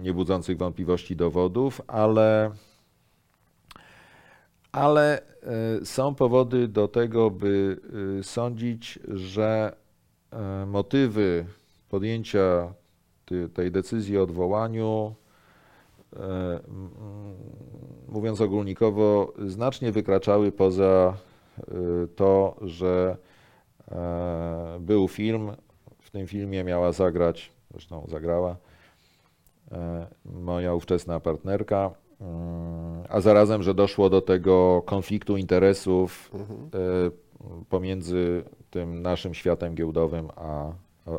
niebudzących 0.03 0.59
wątpliwości 0.59 1.17
dowodów, 1.17 1.81
ale 1.87 2.51
ale 4.73 5.23
e, 5.23 5.85
są 5.85 6.15
powody 6.15 6.69
do 6.69 6.89
tego, 6.89 7.31
by 7.31 7.81
e, 8.19 8.23
sądzić, 8.23 8.99
że 9.09 9.77
e, 10.33 10.67
motywy 10.67 11.47
podjęcia 11.89 12.73
tej 13.55 13.71
decyzji 13.71 14.19
o 14.19 14.23
odwołaniu, 14.23 15.15
mówiąc 18.09 18.41
ogólnikowo, 18.41 19.33
znacznie 19.47 19.93
wykraczały 19.93 20.53
poza 20.53 21.17
to, 22.17 22.57
że 22.63 23.17
był 24.81 25.09
film. 25.09 25.51
W 26.01 26.11
tym 26.11 26.27
filmie 26.27 26.65
miała 26.65 26.93
zagrać, 26.93 27.53
zresztą 27.71 28.07
zagrała, 28.09 28.57
moja 30.25 30.75
ówczesna 30.75 31.21
partnerka, 31.21 31.91
mm, 32.21 33.03
a 33.09 33.21
zarazem, 33.21 33.63
że 33.63 33.75
doszło 33.75 34.11
do 34.11 34.21
tego 34.21 34.83
konfliktu 34.87 35.37
interesów 35.37 36.31
e, 36.35 36.39
pomiędzy 37.69 38.43
tym 38.71 39.03
naszym 39.03 39.35
światem 39.35 39.75
giełdowym, 39.75 40.29
a, 40.37 40.73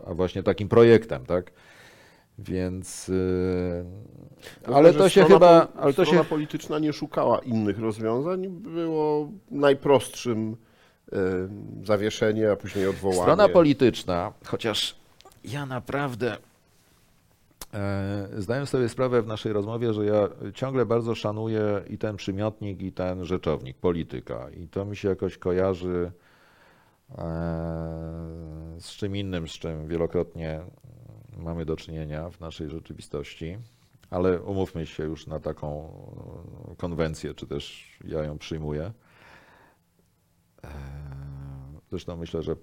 a, 0.07 0.13
właśnie 0.13 0.43
takim 0.43 0.69
projektem, 0.69 1.25
tak? 1.25 1.51
Więc. 2.39 3.11
e, 4.67 4.73
Ale 4.75 4.93
to 4.93 5.09
się 5.09 5.23
chyba. 5.23 5.59
pol- 5.65 5.67
Ale 5.81 5.93
to 5.93 6.05
strona 6.05 6.23
się, 6.23 6.29
polityczna 6.29 6.79
nie 6.79 6.93
szukała 6.93 7.39
innych 7.39 7.79
rozwiązań, 7.79 8.47
było 8.47 9.29
najprostszym 9.51 10.55
e, 11.11 11.15
zawieszenie, 11.83 12.51
a 12.51 12.55
później 12.55 12.87
odwołanie. 12.87 13.21
Strona 13.21 13.49
polityczna, 13.49 14.33
chociaż 14.45 14.95
ja 15.43 15.65
naprawdę 15.65 16.33
e, 16.33 16.37
zdaję 18.37 18.65
sobie 18.65 18.89
sprawę 18.89 19.21
w 19.21 19.27
naszej 19.27 19.53
rozmowie, 19.53 19.93
że 19.93 20.05
ja 20.05 20.29
ciągle 20.53 20.85
bardzo 20.85 21.15
szanuję 21.15 21.81
i 21.89 21.97
ten 21.97 22.15
przymiotnik, 22.15 22.81
i 22.81 22.91
ten 22.91 23.25
rzeczownik, 23.25 23.77
polityka. 23.77 24.49
I 24.49 24.67
to 24.67 24.85
mi 24.85 24.95
się 24.95 25.09
jakoś 25.09 25.37
kojarzy 25.37 26.11
e, 27.11 27.21
z 28.79 28.91
czym 28.91 29.15
innym, 29.15 29.47
z 29.47 29.51
czym 29.51 29.87
wielokrotnie 29.87 30.61
mamy 31.37 31.65
do 31.65 31.75
czynienia 31.75 32.29
w 32.29 32.39
naszej 32.39 32.69
rzeczywistości. 32.69 33.57
Ale 34.09 34.41
umówmy 34.41 34.85
się 34.85 35.03
już 35.03 35.27
na 35.27 35.39
taką 35.39 35.91
e, 36.71 36.75
konwencję, 36.75 37.33
czy 37.33 37.47
też 37.47 37.97
ja 38.03 38.23
ją 38.23 38.37
przyjmuję. 38.37 38.91
E, 40.63 40.69
Zresztą 41.89 42.17
myślę, 42.17 42.43
że 42.43 42.55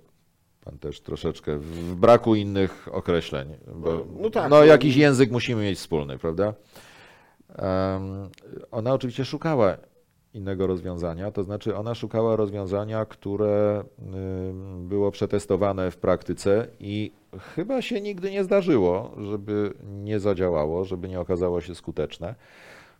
pan 0.66 0.78
też 0.78 1.00
troszeczkę 1.00 1.58
w 1.58 1.94
braku 1.94 2.34
innych 2.34 2.88
określeń, 2.92 3.48
bo 3.74 4.06
No 4.20 4.30
tak, 4.30 4.50
no, 4.50 4.58
no. 4.58 4.64
jakiś 4.64 4.96
język 4.96 5.30
musimy 5.30 5.62
mieć 5.62 5.78
wspólny, 5.78 6.18
prawda? 6.18 6.54
Em, 7.56 8.28
Ona 8.70 8.92
oczywiście 8.94 9.24
szukała 9.24 9.76
innego 10.34 10.66
rozwiązania, 10.66 11.30
to 11.30 11.42
znaczy 11.42 11.76
ona 11.76 11.94
szukała 11.94 12.36
rozwiązania, 12.36 13.04
które 13.04 13.84
ym, 13.98 14.88
było 14.88 15.10
przetestowane 15.10 15.90
w 15.90 15.96
praktyce 15.96 16.66
i 16.80 17.12
chyba 17.54 17.82
się 17.82 18.00
nigdy 18.00 18.30
nie 18.30 18.44
zdarzyło, 18.44 19.14
żeby 19.18 19.72
nie 19.86 20.20
zadziałało, 20.20 20.84
żeby 20.84 21.08
nie 21.08 21.20
okazało 21.20 21.60
się 21.60 21.74
skuteczne. 21.74 22.34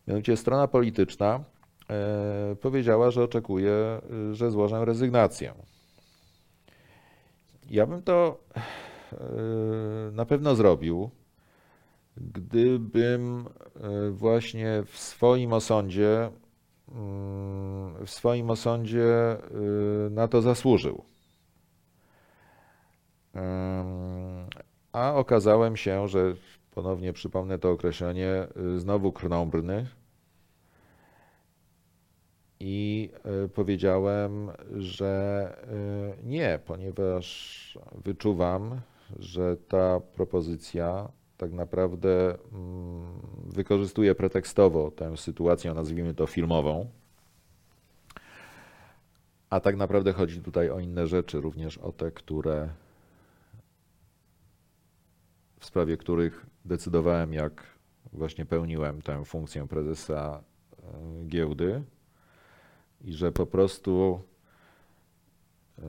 Mianowicie 0.09 0.37
strona 0.37 0.69
polityczna 0.69 1.41
e, 1.91 2.57
powiedziała, 2.61 3.11
że 3.11 3.23
oczekuje, 3.23 4.01
y, 4.31 4.35
że 4.35 4.51
złożę 4.51 4.85
rezygnację. 4.85 5.55
Ja 7.71 7.87
bym 7.87 8.03
to 8.03 8.39
e, 8.57 8.61
na 10.13 10.27
pewno 10.27 10.55
zrobił, 10.55 11.11
gdybym 12.17 13.47
e, 13.77 14.11
właśnie 14.11 14.83
w 14.87 14.99
swoim 14.99 15.53
osądzie, 15.53 16.31
mm, 16.89 18.07
w 18.07 18.11
swoim 18.11 18.51
osądzie 18.51 19.07
e, 19.07 19.39
na 20.11 20.29
to 20.29 20.43
zasłużył. 20.43 21.05
A 24.93 25.15
okazałem 25.15 25.77
się, 25.77 26.09
że 26.09 26.35
ponownie 26.75 27.13
przypomnę 27.13 27.59
to 27.59 27.71
określenie, 27.71 28.47
znowu 28.77 29.13
krnąbrny. 29.13 29.87
I 32.61 33.11
y, 33.45 33.49
powiedziałem, 33.49 34.51
że 34.77 35.57
y, 36.23 36.27
nie, 36.27 36.59
ponieważ 36.67 37.79
wyczuwam, 38.05 38.81
że 39.19 39.57
ta 39.57 40.01
propozycja 40.01 41.09
tak 41.37 41.53
naprawdę 41.53 42.39
mm, 42.53 43.21
wykorzystuje 43.47 44.15
pretekstowo 44.15 44.91
tę 44.91 45.17
sytuację, 45.17 45.75
nazwijmy 45.75 46.15
to 46.15 46.27
filmową. 46.27 46.91
A 49.51 49.61
tak 49.61 49.77
naprawdę 49.77 50.13
chodzi 50.13 50.41
tutaj 50.43 50.71
o 50.71 50.81
inne 50.81 51.07
rzeczy, 51.07 51.41
również 51.41 51.79
o 51.79 51.93
te, 51.93 52.11
które 52.11 52.69
w 55.61 55.67
sprawie 55.67 55.97
których 55.97 56.47
decydowałem, 56.65 57.33
jak 57.33 57.63
właśnie 58.13 58.47
pełniłem 58.47 59.03
tę 59.03 59.25
funkcję 59.25 59.69
prezesa 59.69 60.43
e, 60.83 61.27
giełdy 61.27 61.83
i 63.05 63.13
że 63.13 63.33
po 63.33 63.47
prostu 63.47 64.21
e, 65.79 65.83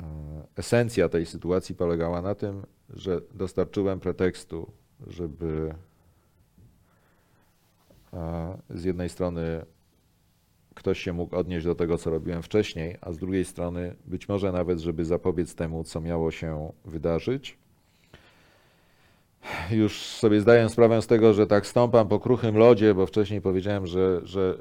e, 0.00 0.46
esencja 0.56 1.08
tej 1.08 1.26
sytuacji 1.26 1.74
polegała 1.74 2.22
na 2.22 2.34
tym, 2.34 2.66
że 2.90 3.20
dostarczyłem 3.34 4.00
pretekstu, 4.00 4.72
żeby 5.06 5.74
e, 8.12 8.58
z 8.70 8.84
jednej 8.84 9.08
strony 9.08 9.66
ktoś 10.74 11.00
się 11.00 11.12
mógł 11.12 11.36
odnieść 11.36 11.66
do 11.66 11.74
tego, 11.74 11.98
co 11.98 12.10
robiłem 12.10 12.42
wcześniej, 12.42 12.96
a 13.00 13.12
z 13.12 13.18
drugiej 13.18 13.44
strony 13.44 13.96
być 14.04 14.28
może 14.28 14.52
nawet, 14.52 14.78
żeby 14.78 15.04
zapobiec 15.04 15.54
temu, 15.54 15.84
co 15.84 16.00
miało 16.00 16.30
się 16.30 16.72
wydarzyć. 16.84 17.58
Już 19.70 20.02
sobie 20.02 20.40
zdaję 20.40 20.68
sprawę 20.68 21.02
z 21.02 21.06
tego, 21.06 21.34
że 21.34 21.46
tak 21.46 21.66
stąpam 21.66 22.08
po 22.08 22.20
kruchym 22.20 22.56
lodzie, 22.56 22.94
bo 22.94 23.06
wcześniej 23.06 23.40
powiedziałem, 23.40 23.86
że, 23.86 24.20
że, 24.24 24.58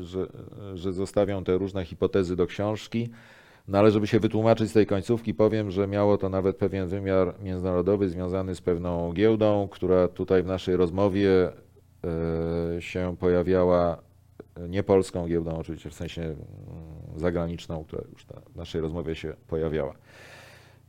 że, 0.00 0.26
że 0.74 0.92
te 1.44 1.58
różne 1.58 1.84
hipotezy 1.84 2.36
do 2.36 2.46
książki. 2.46 3.10
No 3.68 3.78
ale 3.78 3.90
żeby 3.90 4.06
się 4.06 4.20
wytłumaczyć 4.20 4.70
z 4.70 4.72
tej 4.72 4.86
końcówki, 4.86 5.34
powiem, 5.34 5.70
że 5.70 5.86
miało 5.86 6.18
to 6.18 6.28
nawet 6.28 6.56
pewien 6.56 6.88
wymiar 6.88 7.34
międzynarodowy 7.42 8.08
związany 8.08 8.54
z 8.54 8.60
pewną 8.60 9.12
giełdą, 9.12 9.68
która 9.70 10.08
tutaj 10.08 10.42
w 10.42 10.46
naszej 10.46 10.76
rozmowie 10.76 11.52
e, 12.76 12.82
się 12.82 13.16
pojawiała 13.20 14.06
nie 14.68 14.82
polską 14.82 15.28
giełdą, 15.28 15.58
oczywiście 15.58 15.90
w 15.90 15.94
sensie 15.94 16.22
mm, 16.22 16.36
zagraniczną, 17.16 17.84
która 17.84 18.02
już 18.12 18.26
w 18.52 18.56
naszej 18.56 18.80
rozmowie 18.80 19.14
się 19.14 19.34
pojawiała. 19.48 19.94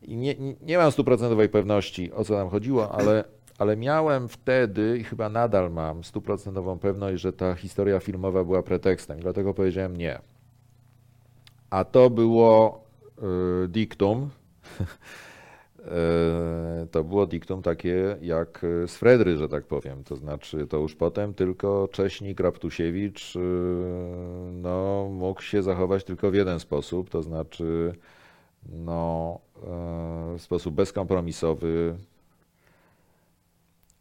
I 0.02 0.18
nie, 0.18 0.36
nie 0.62 0.78
mam 0.78 0.92
stuprocentowej 0.92 1.50
pewności, 1.50 2.12
o 2.12 2.24
co 2.24 2.34
nam 2.34 2.50
chodziło, 2.50 2.92
ale, 2.92 3.24
ale 3.58 3.78
miałem 3.78 4.28
wtedy 4.28 4.98
i 4.98 5.04
chyba 5.04 5.30
nadal 5.30 5.72
mam 5.72 6.04
stuprocentową 6.04 6.80
pewność, 6.80 7.22
że 7.22 7.34
ta 7.34 7.56
historia 7.56 8.00
filmowa 8.00 8.44
była 8.44 8.64
pretekstem, 8.64 9.20
dlatego 9.20 9.54
powiedziałem 9.54 9.98
nie. 9.98 10.20
A 11.70 11.84
to 11.86 12.10
było 12.10 12.84
y, 13.64 13.68
diktum. 13.68 14.30
E, 15.92 16.88
To 16.92 17.04
było 17.04 17.28
diktum 17.28 17.62
takie 17.62 18.18
jak 18.22 18.62
z 18.88 18.96
Fredry, 18.96 19.38
że 19.38 19.50
tak 19.50 19.64
powiem. 19.66 20.04
To 20.04 20.16
znaczy, 20.16 20.68
to 20.68 20.78
już 20.78 20.96
potem 20.96 21.34
tylko 21.34 21.90
Cześnik 21.92 22.40
Raptusiewicz 22.40 23.34
no, 24.52 25.08
mógł 25.12 25.42
się 25.42 25.64
zachować 25.64 26.04
tylko 26.04 26.32
w 26.32 26.34
jeden 26.34 26.60
sposób, 26.60 27.10
to 27.10 27.24
znaczy 27.24 27.94
no, 28.70 29.40
e, 29.64 30.38
w 30.38 30.42
sposób 30.42 30.76
bezkompromisowy 30.76 31.96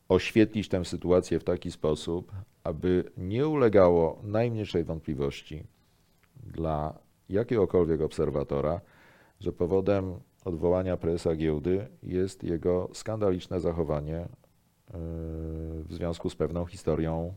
oświetlić 0.08 0.68
tę 0.68 0.84
sytuację 0.84 1.40
w 1.40 1.44
taki 1.44 1.70
sposób, 1.70 2.32
aby 2.64 3.04
nie 3.16 3.48
ulegało 3.48 4.20
najmniejszej 4.22 4.84
wątpliwości 4.84 5.64
dla 6.46 6.98
jakiegokolwiek 7.28 8.00
obserwatora, 8.00 8.80
że 9.40 9.52
powodem 9.52 10.20
odwołania 10.44 10.96
prezesa 10.96 11.36
giełdy 11.36 11.88
jest 12.02 12.44
jego 12.44 12.88
skandaliczne 12.92 13.60
zachowanie 13.60 14.16
e, 14.18 14.28
w 15.82 15.86
związku 15.90 16.30
z 16.30 16.36
pewną 16.36 16.66
historią 16.66 17.34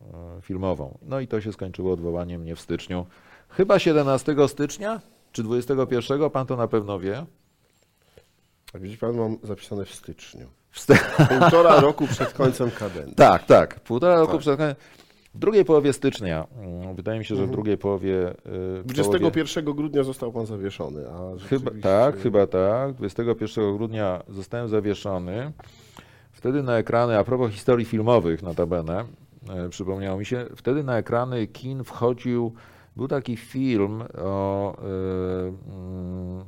e, 0.00 0.42
filmową. 0.42 0.98
No 1.02 1.20
i 1.20 1.28
to 1.28 1.40
się 1.40 1.52
skończyło 1.52 1.92
odwołaniem 1.92 2.40
mnie 2.40 2.56
w 2.56 2.60
styczniu. 2.60 3.06
Chyba 3.48 3.78
17 3.78 4.36
stycznia 4.48 5.00
czy 5.32 5.42
21, 5.42 6.30
pan 6.30 6.46
to 6.46 6.56
na 6.56 6.68
pewno 6.68 6.98
wie. 6.98 7.26
Jak 8.74 8.82
widzi 8.82 8.98
pan, 8.98 9.16
mam 9.16 9.38
zapisane 9.42 9.84
w 9.84 9.94
styczniu. 9.94 10.59
Półtora 11.28 11.80
roku 11.86 12.06
przed 12.06 12.32
końcem 12.32 12.70
kadencji. 12.70 13.14
tak, 13.14 13.44
tak. 13.46 13.80
Półtora 13.80 14.14
roku 14.18 14.32
Tak. 14.32 14.40
przed 14.40 14.56
końcem. 14.58 14.76
W 15.34 15.38
drugiej 15.38 15.64
połowie 15.64 15.92
stycznia, 15.92 16.46
mm, 16.58 16.94
wydaje 16.94 17.18
mi 17.18 17.24
się, 17.24 17.36
że 17.36 17.46
w 17.46 17.50
drugiej 17.50 17.78
połowie. 17.78 18.30
y, 18.30 18.34
w 18.82 18.94
połowie 18.94 19.18
21 19.18 19.64
grudnia 19.74 20.02
został 20.02 20.32
pan 20.32 20.46
zawieszony, 20.46 21.04
a 21.08 21.48
Chyba, 21.48 21.70
tak, 21.82 22.18
chyba 22.18 22.46
tak. 22.46 22.92
21 22.94 23.76
grudnia 23.76 24.22
zostałem 24.28 24.68
zawieszony. 24.68 25.52
Wtedy 26.32 26.62
na 26.62 26.78
ekrany, 26.78 27.18
a 27.18 27.24
propos 27.24 27.52
historii 27.52 27.86
filmowych 27.86 28.42
notabene, 28.42 29.04
e, 29.50 29.68
przypomniało 29.68 30.18
mi 30.18 30.26
się. 30.26 30.46
Wtedy 30.56 30.84
na 30.84 30.98
ekrany 30.98 31.46
kin 31.46 31.84
wchodził, 31.84 32.54
był 32.96 33.08
taki 33.08 33.36
film 33.36 34.02
o, 34.22 34.74
e, 34.78 34.82
mm, 35.72 36.44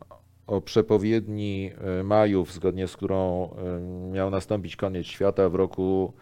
o 0.52 0.60
przepowiedni 0.60 1.70
e, 2.00 2.02
Majów, 2.02 2.52
zgodnie 2.52 2.88
z 2.88 2.96
którą 2.96 3.50
e, 3.50 3.80
miał 4.12 4.30
nastąpić 4.30 4.76
koniec 4.76 5.06
świata 5.06 5.48
w 5.48 5.54
roku 5.54 6.12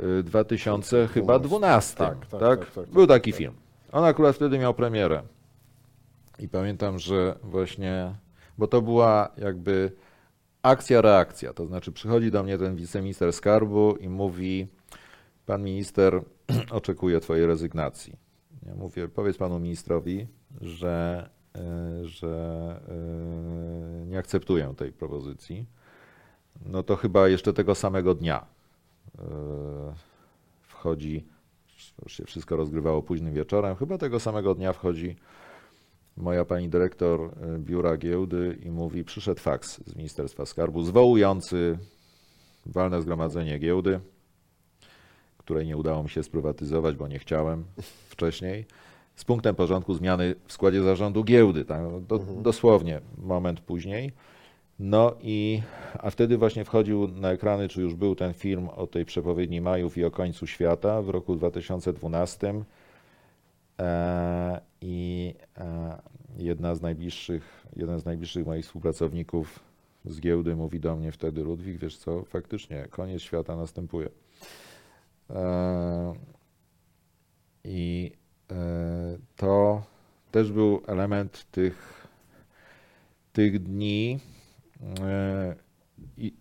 e, 0.00 0.22
2000 0.22 1.08
chyba 1.08 1.38
12. 1.38 1.96
Tak, 1.96 2.26
tak, 2.26 2.40
tak, 2.40 2.70
tak, 2.70 2.88
Był 2.88 3.06
tak, 3.06 3.16
taki 3.16 3.32
tak. 3.32 3.38
film. 3.38 3.54
On 3.92 4.04
akurat 4.04 4.36
wtedy 4.36 4.58
miał 4.58 4.74
premierę. 4.74 5.22
I 6.38 6.48
pamiętam, 6.48 6.98
że 6.98 7.38
właśnie, 7.42 8.14
bo 8.58 8.66
to 8.66 8.82
była 8.82 9.28
jakby 9.38 9.92
akcja, 10.62 11.00
reakcja. 11.00 11.52
To 11.52 11.66
znaczy 11.66 11.92
przychodzi 11.92 12.30
do 12.30 12.42
mnie 12.42 12.58
ten 12.58 12.76
wiceminister 12.76 13.32
skarbu 13.32 13.96
i 13.96 14.08
mówi, 14.08 14.66
pan 15.46 15.62
minister 15.62 16.22
oczekuje 16.70 17.20
twojej 17.20 17.46
rezygnacji. 17.46 18.16
Ja 18.66 18.74
mówię, 18.74 19.08
powiedz 19.08 19.36
panu 19.36 19.58
ministrowi, 19.58 20.26
że, 20.60 21.28
e, 21.30 21.35
że 22.02 22.80
e, 24.02 24.06
nie 24.06 24.18
akceptuję 24.18 24.74
tej 24.76 24.92
propozycji. 24.92 25.66
No 26.66 26.82
to 26.82 26.96
chyba 26.96 27.28
jeszcze 27.28 27.52
tego 27.52 27.74
samego 27.74 28.14
dnia 28.14 28.46
e, 29.18 29.22
wchodzi, 30.62 31.26
już 32.02 32.12
się 32.12 32.24
wszystko 32.24 32.56
rozgrywało 32.56 33.02
późnym 33.02 33.34
wieczorem, 33.34 33.76
chyba 33.76 33.98
tego 33.98 34.20
samego 34.20 34.54
dnia 34.54 34.72
wchodzi 34.72 35.16
moja 36.16 36.44
pani 36.44 36.68
dyrektor 36.68 37.30
biura 37.58 37.96
giełdy 37.96 38.58
i 38.64 38.70
mówi, 38.70 39.04
przyszedł 39.04 39.40
faks 39.40 39.80
z 39.86 39.96
Ministerstwa 39.96 40.46
Skarbu 40.46 40.82
zwołujący 40.82 41.78
walne 42.66 43.02
zgromadzenie 43.02 43.58
giełdy, 43.58 44.00
której 45.38 45.66
nie 45.66 45.76
udało 45.76 46.02
mi 46.02 46.10
się 46.10 46.22
sprywatyzować, 46.22 46.96
bo 46.96 47.08
nie 47.08 47.18
chciałem 47.18 47.64
wcześniej, 48.08 48.66
z 49.16 49.24
punktem 49.24 49.54
porządku 49.54 49.94
zmiany 49.94 50.34
w 50.46 50.52
składzie 50.52 50.82
zarządu 50.82 51.24
giełdy, 51.24 51.64
tak, 51.64 52.00
do, 52.00 52.18
dosłownie 52.18 53.00
moment 53.18 53.60
później. 53.60 54.12
No 54.78 55.14
i, 55.20 55.62
a 55.98 56.10
wtedy 56.10 56.38
właśnie 56.38 56.64
wchodził 56.64 57.08
na 57.08 57.30
ekrany, 57.30 57.68
czy 57.68 57.80
już 57.80 57.94
był 57.94 58.14
ten 58.14 58.34
film 58.34 58.68
o 58.68 58.86
tej 58.86 59.04
przepowiedni 59.04 59.60
Majów 59.60 59.98
i 59.98 60.04
o 60.04 60.10
końcu 60.10 60.46
świata 60.46 61.02
w 61.02 61.08
roku 61.08 61.36
2012. 61.36 62.62
E, 63.78 64.60
I 64.80 65.34
e, 65.58 65.98
jedna 66.36 66.74
z 66.74 66.82
najbliższych, 66.82 67.66
jeden 67.76 68.00
z 68.00 68.04
najbliższych 68.04 68.46
moich 68.46 68.64
współpracowników 68.64 69.60
z 70.04 70.20
giełdy 70.20 70.56
mówi 70.56 70.80
do 70.80 70.96
mnie 70.96 71.12
wtedy, 71.12 71.42
Ludwik, 71.42 71.78
wiesz 71.78 71.96
co, 71.98 72.24
faktycznie 72.24 72.86
koniec 72.90 73.22
świata 73.22 73.56
następuje. 73.56 74.08
E, 75.30 76.14
I 77.64 78.12
to 79.36 79.82
też 80.30 80.52
był 80.52 80.82
element 80.86 81.46
tych, 81.50 82.06
tych 83.32 83.62
dni. 83.62 84.18
E, 85.00 85.54
I, 86.18 86.34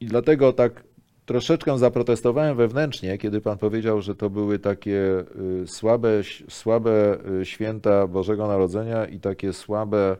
I 0.00 0.06
dlatego 0.06 0.52
tak 0.52 0.84
troszeczkę 1.26 1.78
zaprotestowałem 1.78 2.56
wewnętrznie, 2.56 3.18
kiedy 3.18 3.40
pan 3.40 3.58
powiedział, 3.58 4.02
że 4.02 4.14
to 4.14 4.30
były 4.30 4.58
takie 4.58 5.24
y, 5.62 5.66
słabe, 5.66 6.10
słabe 6.48 7.18
y, 7.40 7.44
święta 7.46 8.06
Bożego 8.06 8.46
Narodzenia 8.46 9.06
i 9.06 9.20
takie 9.20 9.52
słabe, 9.52 10.16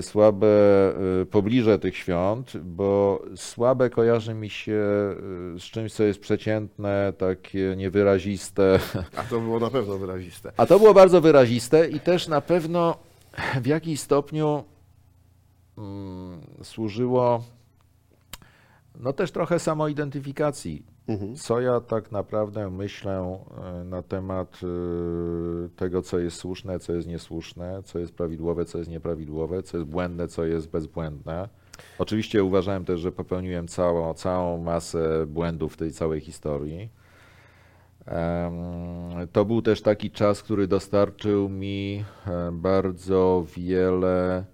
słabe 0.00 0.46
y, 1.22 1.26
pobliże 1.26 1.78
tych 1.78 1.96
świąt, 1.96 2.56
bo 2.56 3.22
słabe 3.36 3.90
kojarzy 3.90 4.34
mi 4.34 4.50
się 4.50 4.72
y, 5.56 5.60
z 5.60 5.62
czymś, 5.62 5.92
co 5.92 6.04
jest 6.04 6.20
przeciętne, 6.20 7.12
takie 7.18 7.74
niewyraziste. 7.76 8.78
A 9.16 9.22
to 9.22 9.40
było 9.40 9.60
na 9.60 9.70
pewno 9.70 9.98
wyraziste. 9.98 10.52
A 10.56 10.66
to 10.66 10.78
było 10.78 10.94
bardzo 10.94 11.20
wyraziste 11.20 11.88
i 11.88 12.00
też 12.00 12.28
na 12.28 12.40
pewno 12.40 12.96
w 13.62 13.66
jakiś 13.66 14.00
stopniu 14.00 14.64
mm, 15.78 16.40
służyło 16.62 17.44
no 19.00 19.12
też 19.12 19.32
trochę 19.32 19.58
samoidentyfikacji. 19.58 20.93
Mhm. 21.08 21.36
Co 21.36 21.60
ja 21.60 21.80
tak 21.80 22.12
naprawdę 22.12 22.70
myślę 22.70 23.40
e, 23.80 23.84
na 23.84 24.02
temat 24.02 24.60
e, 24.62 25.68
tego, 25.68 26.02
co 26.02 26.18
jest 26.18 26.36
słuszne, 26.36 26.78
co 26.78 26.92
jest 26.92 27.08
niesłuszne, 27.08 27.82
co 27.84 27.98
jest 27.98 28.14
prawidłowe, 28.14 28.64
co 28.64 28.78
jest 28.78 28.90
nieprawidłowe, 28.90 29.62
co 29.62 29.76
jest 29.76 29.90
błędne, 29.90 30.28
co 30.28 30.44
jest 30.44 30.70
bezbłędne. 30.70 31.48
Oczywiście 31.98 32.44
uważałem 32.44 32.84
też, 32.84 33.00
że 33.00 33.12
popełniłem 33.12 33.68
całą, 33.68 34.14
całą 34.14 34.58
masę 34.58 35.26
błędów 35.26 35.74
w 35.74 35.76
tej 35.76 35.92
całej 35.92 36.20
historii. 36.20 36.88
To 39.32 39.44
był 39.44 39.62
też 39.62 39.82
taki 39.82 40.10
czas, 40.10 40.42
który 40.42 40.66
dostarczył 40.66 41.48
mi 41.48 42.04
e, 42.26 42.52
bardzo 42.52 43.44
wiele, 43.56 44.44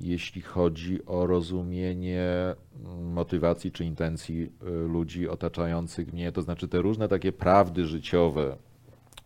jeśli 0.00 0.42
chodzi 0.42 1.06
o 1.06 1.26
rozumienie 1.26 2.54
motywacji 3.02 3.72
czy 3.72 3.84
intencji 3.84 4.42
y, 4.42 4.70
ludzi 4.70 5.28
otaczających 5.28 6.12
mnie. 6.12 6.32
To 6.32 6.42
znaczy 6.42 6.68
te 6.68 6.82
różne 6.82 7.08
takie 7.08 7.32
prawdy 7.32 7.84
życiowe, 7.84 8.56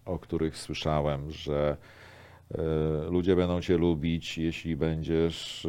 o 0.04 0.18
których 0.18 0.56
słyszałem, 0.56 1.30
że 1.30 1.76
y, 2.50 2.56
ludzie 3.10 3.36
będą 3.36 3.60
cię 3.60 3.76
lubić, 3.76 4.38
jeśli 4.38 4.76
będziesz 4.76 5.66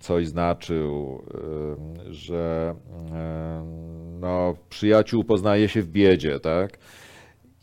coś 0.00 0.28
znaczył, 0.28 1.22
ym, 1.72 2.14
że 2.14 2.74
no, 4.20 4.54
przyjaciół 4.68 5.24
poznaje 5.24 5.68
się 5.68 5.82
w 5.82 5.88
biedzie, 5.88 6.40
tak? 6.40 6.78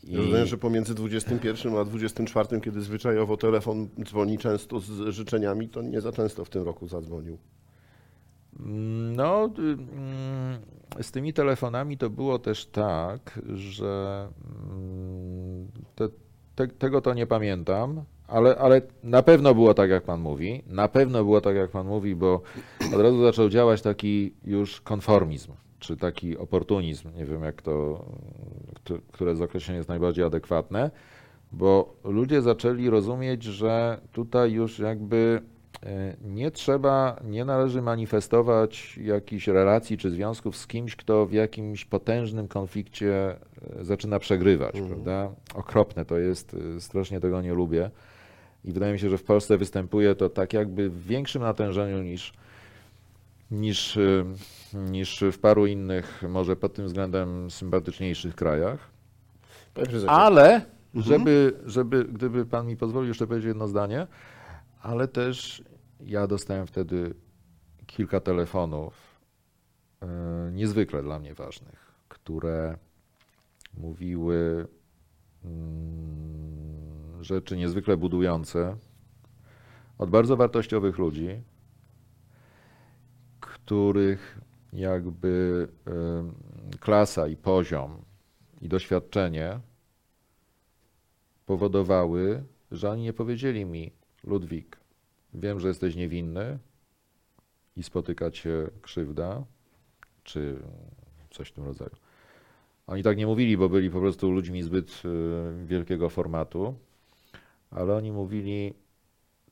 I- 0.08 0.16
Rozumiem, 0.16 0.46
że 0.46 0.58
pomiędzy 0.58 0.94
21 0.94 1.76
a 1.76 1.84
24, 1.84 2.60
kiedy 2.60 2.80
zwyczajowo 2.80 3.36
telefon 3.36 3.88
dzwoni 4.04 4.38
często 4.38 4.80
z 4.80 4.90
życzeniami, 5.14 5.68
to 5.68 5.82
nie 5.82 6.00
za 6.00 6.12
często 6.12 6.44
w 6.44 6.50
tym 6.50 6.62
roku 6.62 6.88
zadzwonił. 6.88 7.38
No, 9.16 9.50
y, 9.58 9.62
mm, 9.62 10.58
z 11.02 11.10
tymi 11.10 11.32
telefonami 11.32 11.98
to 11.98 12.10
było 12.10 12.38
też 12.38 12.66
tak, 12.66 13.40
że 13.54 14.28
mm, 14.70 15.68
te, 15.94 16.08
te, 16.54 16.68
tego 16.68 17.00
to 17.00 17.14
nie 17.14 17.26
pamiętam, 17.26 18.02
ale, 18.26 18.56
ale 18.58 18.82
na 19.02 19.22
pewno 19.22 19.54
było 19.54 19.74
tak, 19.74 19.90
jak 19.90 20.04
pan 20.04 20.20
mówi. 20.20 20.62
Na 20.66 20.88
pewno 20.88 21.24
było 21.24 21.40
tak, 21.40 21.56
jak 21.56 21.70
pan 21.70 21.86
mówi, 21.86 22.14
bo 22.16 22.42
od 22.94 23.00
razu 23.00 23.22
zaczął 23.22 23.48
działać 23.48 23.82
taki 23.82 24.34
już 24.44 24.80
konformizm, 24.80 25.52
czy 25.78 25.96
taki 25.96 26.38
oportunizm, 26.38 27.08
nie 27.16 27.24
wiem 27.24 27.42
jak 27.42 27.62
to, 27.62 28.04
któ- 28.74 29.00
które 29.12 29.36
z 29.36 29.40
określenia 29.40 29.76
jest 29.76 29.88
najbardziej 29.88 30.24
adekwatne, 30.24 30.90
bo 31.52 31.94
ludzie 32.04 32.42
zaczęli 32.42 32.90
rozumieć, 32.90 33.42
że 33.42 34.00
tutaj 34.12 34.52
już 34.52 34.78
jakby 34.78 35.42
E, 35.86 36.16
Nie 36.24 36.50
trzeba, 36.50 37.20
nie 37.24 37.44
należy 37.44 37.82
manifestować 37.82 38.98
jakichś 39.04 39.46
relacji 39.48 39.98
czy 39.98 40.10
związków 40.10 40.56
z 40.56 40.66
kimś, 40.66 40.96
kto 40.96 41.26
w 41.26 41.32
jakimś 41.32 41.84
potężnym 41.84 42.48
konflikcie 42.48 43.36
e, 43.80 43.84
zaczyna 43.84 44.18
przegrywać, 44.18 44.74
Mhm. 44.74 44.88
prawda? 44.88 45.30
Okropne 45.54 46.04
to 46.04 46.18
jest, 46.18 46.56
e, 46.76 46.80
strasznie 46.80 47.20
tego 47.20 47.42
nie 47.42 47.54
lubię. 47.54 47.90
I 48.64 48.72
wydaje 48.72 48.92
mi 48.92 48.98
się, 48.98 49.10
że 49.10 49.18
w 49.18 49.22
Polsce 49.24 49.58
występuje 49.58 50.14
to 50.14 50.28
tak 50.30 50.52
jakby 50.52 50.90
w 50.90 51.02
większym 51.06 51.42
natężeniu 51.42 52.02
niż, 52.02 52.32
niż, 53.50 53.96
e, 53.96 54.24
niż 54.74 55.24
w 55.32 55.38
paru 55.38 55.66
innych, 55.66 56.22
może 56.28 56.56
pod 56.56 56.74
tym 56.74 56.86
względem 56.86 57.50
sympatyczniejszych 57.50 58.34
krajach. 58.34 58.90
Ale, 60.06 60.64
żeby, 60.94 61.60
żeby, 61.66 62.04
gdyby 62.04 62.46
pan 62.46 62.66
mi 62.66 62.76
pozwolił 62.76 63.08
jeszcze 63.08 63.26
powiedzieć 63.26 63.48
jedno 63.48 63.68
zdanie, 63.68 64.06
ale 64.82 65.08
też 65.08 65.62
ja 66.00 66.26
dostałem 66.26 66.66
wtedy 66.66 67.14
kilka 67.86 68.20
telefonów 68.20 69.20
e, 70.02 70.06
niezwykle 70.52 71.02
dla 71.02 71.18
mnie 71.18 71.34
ważnych, 71.34 71.92
które 72.08 72.76
mówiły 73.74 74.66
mm, 75.44 77.24
rzeczy 77.24 77.56
niezwykle 77.56 77.96
budujące 77.96 78.76
od 79.98 80.10
bardzo 80.10 80.36
wartościowych 80.36 80.98
ludzi, 80.98 81.42
których 83.68 84.38
jakby 84.72 85.68
klasa 86.80 87.28
i 87.28 87.36
poziom 87.36 88.02
i 88.60 88.68
doświadczenie 88.68 89.60
powodowały, 91.46 92.44
że 92.70 92.90
oni 92.90 93.02
nie 93.02 93.12
powiedzieli 93.12 93.64
mi, 93.64 93.92
Ludwik, 94.24 94.76
wiem, 95.34 95.60
że 95.60 95.68
jesteś 95.68 95.96
niewinny 95.96 96.58
i 97.76 97.82
spotyka 97.82 98.30
cię 98.30 98.70
krzywda, 98.82 99.44
czy 100.24 100.56
coś 101.30 101.48
w 101.48 101.52
tym 101.52 101.64
rodzaju. 101.64 101.96
Oni 102.86 103.02
tak 103.02 103.16
nie 103.16 103.26
mówili, 103.26 103.56
bo 103.56 103.68
byli 103.68 103.90
po 103.90 104.00
prostu 104.00 104.30
ludźmi 104.30 104.62
zbyt 104.62 105.02
y, 105.04 105.66
wielkiego 105.66 106.08
formatu, 106.08 106.74
ale 107.70 107.96
oni 107.96 108.12
mówili, 108.12 108.74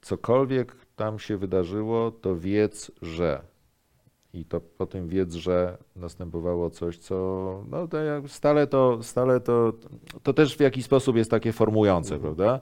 cokolwiek 0.01 0.77
tam 0.97 1.19
się 1.19 1.37
wydarzyło, 1.37 2.11
to 2.11 2.37
wiedz, 2.37 2.93
że. 3.03 3.56
I 4.37 4.45
to 4.45 4.61
po 4.61 4.87
tym 4.87 5.09
wiedrze 5.09 5.79
następowało 5.97 6.71
coś, 6.71 6.99
co 6.99 7.65
no, 7.71 7.89
to 7.89 7.97
jak 7.97 8.29
stale 8.29 8.67
to, 8.67 9.03
stale 9.03 9.41
to, 9.41 9.73
to 10.23 10.33
też 10.33 10.57
w 10.57 10.61
jakiś 10.61 10.85
sposób 10.85 11.17
jest 11.17 11.31
takie 11.31 11.53
formujące, 11.53 12.19
prawda? 12.19 12.61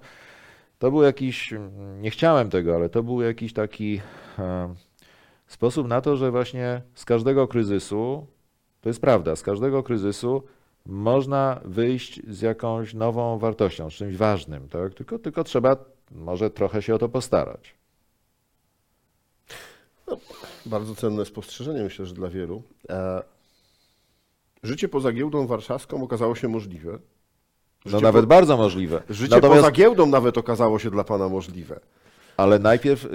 To 0.78 0.90
był 0.90 1.02
jakiś, 1.02 1.54
nie 2.00 2.10
chciałem 2.10 2.50
tego, 2.50 2.74
ale 2.74 2.88
to 2.88 3.02
był 3.02 3.22
jakiś 3.22 3.52
taki 3.52 4.00
e, 4.38 4.74
sposób 5.46 5.88
na 5.88 6.00
to, 6.00 6.16
że 6.16 6.30
właśnie 6.30 6.82
z 6.94 7.04
każdego 7.04 7.48
kryzysu, 7.48 8.26
to 8.80 8.88
jest 8.88 9.00
prawda, 9.00 9.36
z 9.36 9.42
każdego 9.42 9.82
kryzysu 9.82 10.42
można 10.86 11.60
wyjść 11.64 12.20
z 12.28 12.40
jakąś 12.40 12.94
nową 12.94 13.38
wartością, 13.38 13.90
z 13.90 13.94
czymś 13.94 14.16
ważnym, 14.16 14.68
tak? 14.68 14.94
Tylko, 14.94 15.18
tylko 15.18 15.44
trzeba 15.44 15.76
może 16.10 16.50
trochę 16.50 16.82
się 16.82 16.94
o 16.94 16.98
to 16.98 17.08
postarać. 17.08 17.74
Bardzo 20.66 20.94
cenne 20.94 21.24
spostrzeżenie, 21.24 21.82
myślę, 21.82 22.06
że 22.06 22.14
dla 22.14 22.28
wielu. 22.28 22.62
E, 22.90 23.22
życie 24.62 24.88
poza 24.88 25.12
giełdą 25.12 25.46
warszawską 25.46 26.02
okazało 26.02 26.34
się 26.34 26.48
możliwe. 26.48 26.90
No 27.84 27.90
Życie 27.90 28.02
nawet 28.02 28.22
po- 28.22 28.28
bardzo 28.28 28.56
możliwe. 28.56 29.02
Życie 29.10 29.34
Natomiast, 29.34 29.60
poza 29.60 29.70
giełdą 29.72 30.06
nawet 30.06 30.38
okazało 30.38 30.78
się 30.78 30.90
dla 30.90 31.04
Pana 31.04 31.28
możliwe. 31.28 31.80
ale 32.36 32.58
najpierw, 32.58 33.02
yy, 33.04 33.10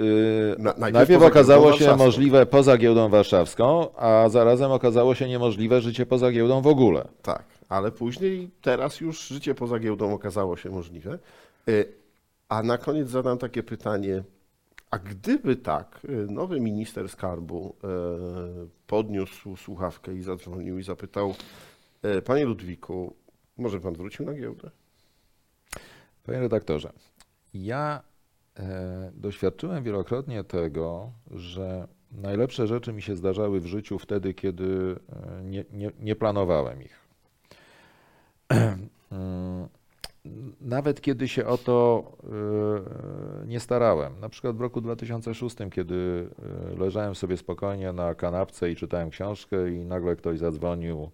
Na- 0.58 0.64
najpierw 0.64 0.92
najpierw, 0.94 1.22
okazało 1.22 1.72
się 1.76 1.96
możliwe 1.96 2.46
poza 2.46 2.76
giełdą 2.78 3.08
warszawską, 3.08 3.94
a 3.96 4.28
zarazem 4.28 4.70
okazało 4.72 5.14
się 5.14 5.28
niemożliwe 5.28 5.80
życie 5.80 6.06
poza 6.06 6.32
giełdą 6.32 6.60
w 6.60 6.66
ogóle. 6.66 7.08
Tak, 7.22 7.44
ale 7.68 7.92
później, 7.92 8.50
teraz 8.62 9.00
już 9.00 9.20
życie 9.28 9.54
poza 9.54 9.78
giełdą 9.78 10.14
okazało 10.14 10.56
się 10.56 10.70
możliwe. 10.70 11.18
E, 11.68 11.72
A 12.48 12.62
na 12.62 12.78
koniec 12.78 13.08
zadam 13.08 13.38
takie 13.38 13.62
pytanie. 13.62 14.22
A 14.90 14.98
gdyby 14.98 15.56
tak, 15.56 16.06
e, 16.08 16.32
nowy 16.32 16.60
minister 16.60 17.08
skarbu 17.08 17.76
e, 17.84 17.88
podniósł 18.86 19.56
słuchawkę 19.56 20.14
i 20.14 20.22
zadzwonił 20.22 20.78
i 20.78 20.82
zapytał, 20.82 21.34
e, 22.02 22.22
Panie 22.22 22.44
Ludwiku, 22.44 23.16
może 23.58 23.80
Pan 23.80 23.94
wrócił 23.94 24.26
na 24.26 24.34
giełdę? 24.34 24.70
Panie 26.22 26.40
redaktorze, 26.40 26.92
ja 27.54 28.02
e, 28.58 29.12
doświadczyłem 29.14 29.84
wielokrotnie 29.84 30.44
tego, 30.44 31.12
że 31.30 31.88
najlepsze 32.12 32.66
rzeczy 32.66 32.92
mi 32.92 33.02
się 33.02 33.16
zdarzały 33.16 33.60
w 33.60 33.66
życiu 33.66 33.98
wtedy, 33.98 34.34
kiedy 34.34 34.96
e, 35.12 35.42
nie, 35.44 35.64
nie, 35.72 35.90
nie 36.00 36.16
planowałem 36.16 36.82
ich. 36.82 37.00
Nawet 40.60 41.00
kiedy 41.00 41.28
się 41.28 41.46
o 41.46 41.58
to 41.58 42.04
e, 43.42 43.46
nie 43.46 43.60
starałem. 43.60 44.20
Na 44.20 44.28
przykład 44.28 44.56
w 44.56 44.60
roku 44.60 44.80
2006, 44.80 45.56
kiedy 45.72 46.28
e, 46.72 46.78
leżałem 46.78 47.14
sobie 47.14 47.36
spokojnie 47.36 47.92
na 47.92 48.14
kanapce 48.14 48.70
i 48.70 48.76
czytałem 48.76 49.10
książkę 49.10 49.70
i 49.70 49.84
nagle 49.84 50.16
ktoś 50.16 50.38
zadzwonił, 50.38 51.10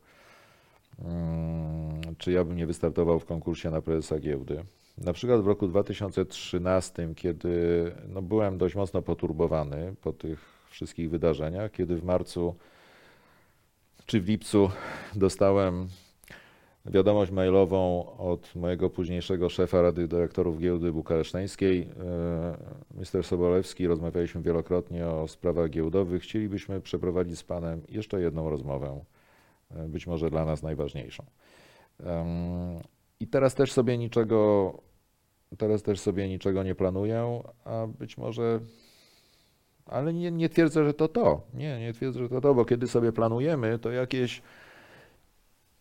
mm, 1.05 2.01
czy 2.19 2.33
ja 2.33 2.45
bym 2.45 2.57
nie 2.57 2.67
wystartował 2.67 3.21
w 3.21 3.25
konkursie 3.25 3.71
na 3.71 3.83
prezesa 3.83 4.19
giełdy. 4.19 4.65
Na 4.99 5.13
przykład 5.13 5.41
w 5.41 5.47
roku 5.47 5.69
2013, 5.69 7.15
kiedy 7.17 7.93
no, 8.09 8.23
byłem 8.23 8.59
dość 8.59 8.75
mocno 8.75 9.03
poturbowany 9.03 9.95
po 10.03 10.13
tych 10.13 10.39
wszystkich 10.71 11.11
wydarzeniach, 11.11 11.73
kiedy 11.73 11.97
w 11.97 12.05
marcu 12.05 12.55
czy 14.07 14.21
w 14.21 14.29
lipcu 14.29 14.71
dostałem 15.15 15.89
wiadomość 16.91 17.31
mailową 17.31 18.07
od 18.19 18.55
mojego 18.55 18.91
późniejszego 18.91 19.49
szefa 19.49 19.83
Rady 19.83 20.09
Dyrektorów 20.09 20.59
Giełdy 20.59 20.93
Bukareszteńskiej, 20.93 21.83
e, 21.83 22.57
Mr. 22.95 23.25
Sobolewski, 23.25 23.87
rozmawialiśmy 23.87 24.43
wielokrotnie 24.43 25.07
o 25.07 25.29
sprawach 25.29 25.71
giełdowych. 25.71 26.23
Chcielibyśmy 26.23 26.81
przeprowadzić 26.81 27.39
z 27.39 27.43
Panem 27.43 27.83
jeszcze 27.89 28.21
jedną 28.21 28.51
rozmowę, 28.51 29.01
e, 29.71 29.89
być 29.89 30.07
może 30.07 30.31
dla 30.31 30.45
nas 30.45 30.63
najważniejszą. 30.63 31.25
I 33.21 33.27
teraz 33.27 33.55
też 33.55 33.73
sobie 33.73 33.99
niczego, 33.99 34.73
teraz 35.59 35.83
też 35.83 36.01
sobie 36.01 36.29
niczego 36.29 36.63
nie 36.63 36.75
planuję, 36.75 37.43
a 37.65 37.87
być 37.87 38.19
może, 38.19 38.61
ale 39.87 40.13
nie, 40.13 40.31
nie 40.31 40.49
twierdzę, 40.49 40.85
że 40.85 40.95
to 40.95 41.09
to. 41.09 41.41
Nie, 41.55 41.81
nie 41.81 41.93
twierdzę, 41.93 42.21
że 42.21 42.29
to 42.29 42.41
to, 42.41 42.55
bo 42.55 42.65
kiedy 42.65 42.89
sobie 42.89 43.13
planujemy, 43.13 43.79
to 43.79 43.91
jakieś 43.91 44.43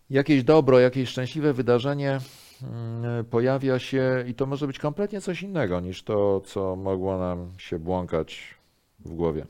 jakieś 0.10 0.43
dobro, 0.43 0.80
jakieś 0.80 1.10
szczęśliwe 1.10 1.53
wydarzenie 1.53 2.20
mm, 2.64 3.26
pojawia 3.26 3.80
się 3.80 4.24
i 4.28 4.34
to 4.34 4.45
może 4.45 4.68
być 4.68 4.80
kompletnie 4.80 5.22
coś 5.22 5.41
innego 5.41 5.80
niż 5.80 6.03
to, 6.03 6.41
co 6.41 6.76
mogło 6.76 7.18
nam 7.18 7.51
się 7.58 7.80
błąkać 7.80 8.56
w 8.99 9.14
głowie. 9.14 9.45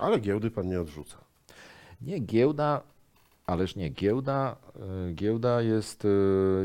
Ale 0.00 0.20
giełdy 0.20 0.50
Pan 0.50 0.68
nie 0.68 0.80
odrzuca. 0.80 1.16
Nie, 2.00 2.18
giełda, 2.18 2.82
ależ 3.46 3.76
nie, 3.76 3.88
giełda, 3.88 4.56
y, 5.08 5.12
giełda 5.14 5.62
jest, 5.62 6.04
y, 6.04 6.08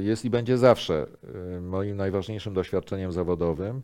jest 0.03 0.25
i 0.25 0.29
będzie 0.29 0.57
zawsze 0.57 1.07
y, 1.57 1.61
moim 1.61 1.97
najważniejszym 1.97 2.53
doświadczeniem 2.53 3.11
zawodowym 3.11 3.81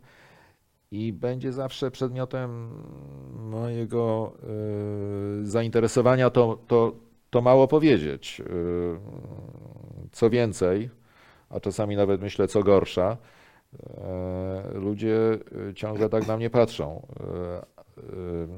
i 0.90 1.12
będzie 1.12 1.52
zawsze 1.52 1.90
przedmiotem 1.90 2.70
mojego 3.50 4.32
zainteresowania. 5.42 6.30
To, 6.30 6.58
to, 6.68 6.92
to 7.32 7.40
mało 7.40 7.68
powiedzieć. 7.68 8.40
Y, 8.40 8.98
Co 10.12 10.30
więcej, 10.30 10.90
a 11.50 11.60
czasami 11.60 11.96
nawet 11.96 12.20
myślę, 12.20 12.48
co 12.48 12.62
gorsza, 12.62 13.16
e, 13.96 14.70
ludzie 14.74 15.38
y, 15.70 15.74
ciągle 15.74 16.08
tak 16.08 16.26
na 16.26 16.36
mnie 16.36 16.50
patrzą. 16.50 17.06
Y, 18.00 18.02
y, 18.02 18.48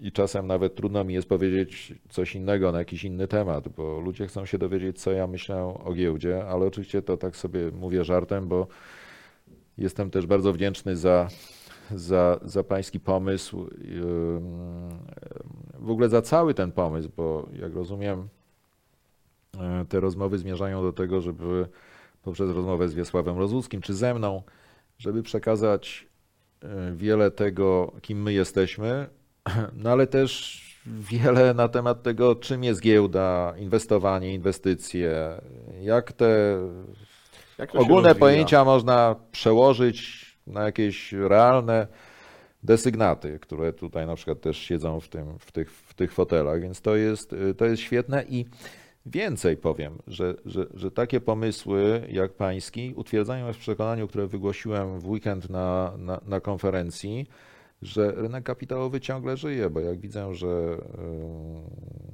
I 0.00 0.12
czasem 0.12 0.46
nawet 0.46 0.74
trudno 0.74 1.04
mi 1.04 1.14
jest 1.14 1.28
powiedzieć 1.28 1.94
coś 2.08 2.34
innego 2.34 2.72
na 2.72 2.78
jakiś 2.78 3.04
inny 3.04 3.28
temat, 3.28 3.68
bo 3.68 4.00
ludzie 4.00 4.26
chcą 4.26 4.46
się 4.46 4.58
dowiedzieć, 4.58 5.00
co 5.00 5.12
ja 5.12 5.26
myślę 5.26 5.64
o 5.84 5.92
giełdzie, 5.94 6.44
ale 6.46 6.66
oczywiście 6.66 7.02
to 7.02 7.16
tak 7.16 7.36
sobie 7.36 7.70
mówię 7.70 8.04
żartem, 8.04 8.48
bo 8.48 8.66
jestem 9.78 10.10
też 10.10 10.26
bardzo 10.26 10.52
wdzięczny 10.52 10.96
za, 10.96 11.28
za, 11.94 12.40
za 12.44 12.64
pański 12.64 13.00
pomysł, 13.00 13.70
ym, 13.84 14.88
w 15.78 15.90
ogóle 15.90 16.08
za 16.08 16.22
cały 16.22 16.54
ten 16.54 16.72
pomysł, 16.72 17.10
bo 17.16 17.48
jak 17.52 17.74
rozumiem, 17.74 18.28
e, 19.60 19.84
te 19.88 20.00
rozmowy 20.00 20.38
zmierzają 20.38 20.82
do 20.82 20.92
tego, 20.92 21.20
żeby 21.20 21.68
poprzez 22.22 22.50
rozmowę 22.50 22.88
z 22.88 22.94
Wiesławem 22.94 23.38
Rozuckim 23.38 23.80
czy 23.80 23.94
ze 23.94 24.14
mną, 24.14 24.42
żeby 24.98 25.22
przekazać 25.22 26.08
wiele 26.94 27.30
tego, 27.30 27.92
kim 28.02 28.22
my 28.22 28.32
jesteśmy, 28.32 29.06
no 29.82 29.90
ale 29.90 30.06
też 30.06 30.62
wiele 30.86 31.54
na 31.54 31.68
temat 31.68 32.02
tego, 32.02 32.34
czym 32.34 32.64
jest 32.64 32.80
giełda, 32.80 33.54
inwestowanie, 33.58 34.34
inwestycje, 34.34 35.40
jak 35.80 36.12
te 36.12 36.58
Jak 37.58 37.74
ogólne 37.74 38.08
rozwija? 38.08 38.14
pojęcia 38.14 38.64
można 38.64 39.16
przełożyć 39.32 40.27
na 40.52 40.62
jakieś 40.62 41.12
realne 41.12 41.86
desygnaty, 42.62 43.38
które 43.38 43.72
tutaj 43.72 44.06
na 44.06 44.14
przykład 44.14 44.40
też 44.40 44.58
siedzą 44.58 45.00
w, 45.00 45.08
tym, 45.08 45.38
w, 45.38 45.52
tych, 45.52 45.72
w 45.72 45.94
tych 45.94 46.12
fotelach, 46.12 46.60
więc 46.60 46.80
to 46.80 46.96
jest, 46.96 47.32
y, 47.32 47.54
to 47.54 47.64
jest 47.64 47.82
świetne. 47.82 48.24
I 48.28 48.46
więcej 49.06 49.56
powiem, 49.56 49.98
że, 50.06 50.34
że, 50.46 50.66
że 50.74 50.90
takie 50.90 51.20
pomysły 51.20 52.06
jak 52.10 52.32
pański 52.32 52.92
utwierdzają 52.96 53.52
w 53.52 53.58
przekonaniu, 53.58 54.08
które 54.08 54.26
wygłosiłem 54.26 55.00
w 55.00 55.08
weekend 55.08 55.50
na, 55.50 55.92
na, 55.98 56.20
na 56.26 56.40
konferencji, 56.40 57.26
że 57.82 58.12
rynek 58.12 58.44
kapitałowy 58.44 59.00
ciągle 59.00 59.36
żyje, 59.36 59.70
bo 59.70 59.80
jak 59.80 59.98
widzę, 59.98 60.34
że 60.34 60.78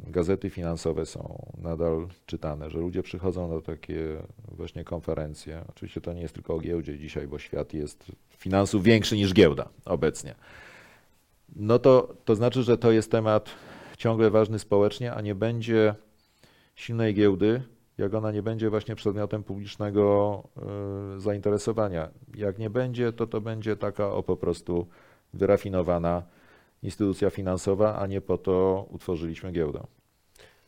y, 0.08 0.10
gazety 0.12 0.50
finansowe 0.50 1.06
są 1.06 1.46
nadal 1.58 2.08
czytane, 2.26 2.70
że 2.70 2.78
ludzie 2.78 3.02
przychodzą 3.02 3.54
na 3.54 3.60
takie 3.60 4.16
właśnie 4.48 4.84
konferencje. 4.84 5.64
Oczywiście 5.68 6.00
to 6.00 6.12
nie 6.12 6.22
jest 6.22 6.34
tylko 6.34 6.54
o 6.54 6.60
giełdzie 6.60 6.98
dzisiaj, 6.98 7.28
bo 7.28 7.38
świat 7.38 7.74
jest 7.74 8.12
finansów 8.30 8.82
większy 8.82 9.16
niż 9.16 9.34
giełda 9.34 9.68
obecnie. 9.84 10.34
No 11.56 11.78
to, 11.78 12.14
to 12.24 12.34
znaczy, 12.34 12.62
że 12.62 12.78
to 12.78 12.92
jest 12.92 13.10
temat 13.10 13.50
ciągle 13.98 14.30
ważny 14.30 14.58
społecznie, 14.58 15.14
a 15.14 15.20
nie 15.20 15.34
będzie 15.34 15.94
silnej 16.74 17.14
giełdy, 17.14 17.62
jak 17.98 18.14
ona 18.14 18.32
nie 18.32 18.42
będzie 18.42 18.70
właśnie 18.70 18.94
przedmiotem 18.94 19.42
publicznego 19.42 20.42
y, 21.16 21.20
zainteresowania. 21.20 22.08
Jak 22.34 22.58
nie 22.58 22.70
będzie, 22.70 23.12
to 23.12 23.26
to 23.26 23.40
będzie 23.40 23.76
taka 23.76 24.12
o 24.12 24.22
po 24.22 24.36
prostu 24.36 24.86
wyrafinowana 25.35 26.22
instytucja 26.82 27.30
finansowa, 27.30 27.99
a 27.99 28.07
nie 28.07 28.20
po 28.20 28.39
to 28.39 28.87
utworzyliśmy 28.91 29.53
giełdę. 29.53 29.80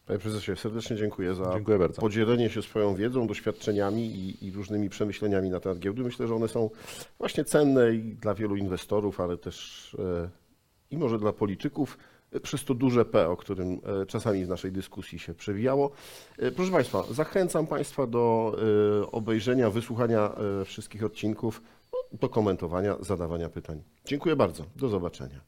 Panie 0.07 0.19
prezesie, 0.19 0.57
serdecznie 0.57 0.97
dziękuję 0.97 1.35
za 1.35 1.53
Dziękuję 1.53 1.89
podzielenie 1.89 2.51
się 2.51 2.63
swoją 2.63 2.95
wiedzą, 2.95 3.27
doświadczeniami 3.27 4.07
i, 4.07 4.47
i 4.47 4.51
różnymi 4.51 4.89
przemyśleniami 4.89 5.51
na 5.51 5.61
temat 5.61 5.79
giełdy. 5.79 6.03
Myślę, 6.03 6.27
że 6.27 6.35
one 6.35 6.49
są 6.49 6.71
właśnie 7.19 7.45
cenne 7.45 7.95
i 7.95 8.15
dla 8.15 8.35
wielu 8.35 8.57
inwestorów, 8.57 9.21
ale 9.21 9.37
też 9.37 9.97
e, 9.99 10.29
i 10.91 10.99
może 10.99 11.19
dla 11.19 11.33
polityków. 11.33 11.99
e, 12.33 12.41
Przez 12.41 12.65
to 12.65 12.75
duże 12.75 13.05
P, 13.05 13.29
o 13.29 13.37
którym 13.37 13.81
e, 14.03 14.07
czasami 14.07 14.45
w 14.45 14.49
naszej 14.49 14.73
dyskusji 14.73 15.19
się 15.19 15.35
przewijało. 15.35 15.91
Proszę 16.57 16.73
Państwa, 16.73 17.05
zachęcam 17.11 17.67
Państwa 17.67 18.07
do 18.07 18.57
obejrzenia, 19.13 19.71
wysłuchania 19.71 20.33
wszystkich 20.65 21.05
odcinków, 21.05 21.63
do 22.13 22.29
komentowania, 22.29 22.97
zadawania 23.01 23.49
pytań. 23.49 23.83
Dziękuję 24.05 24.37
bardzo. 24.37 24.65
Do 24.77 24.89
zobaczenia. 24.89 25.41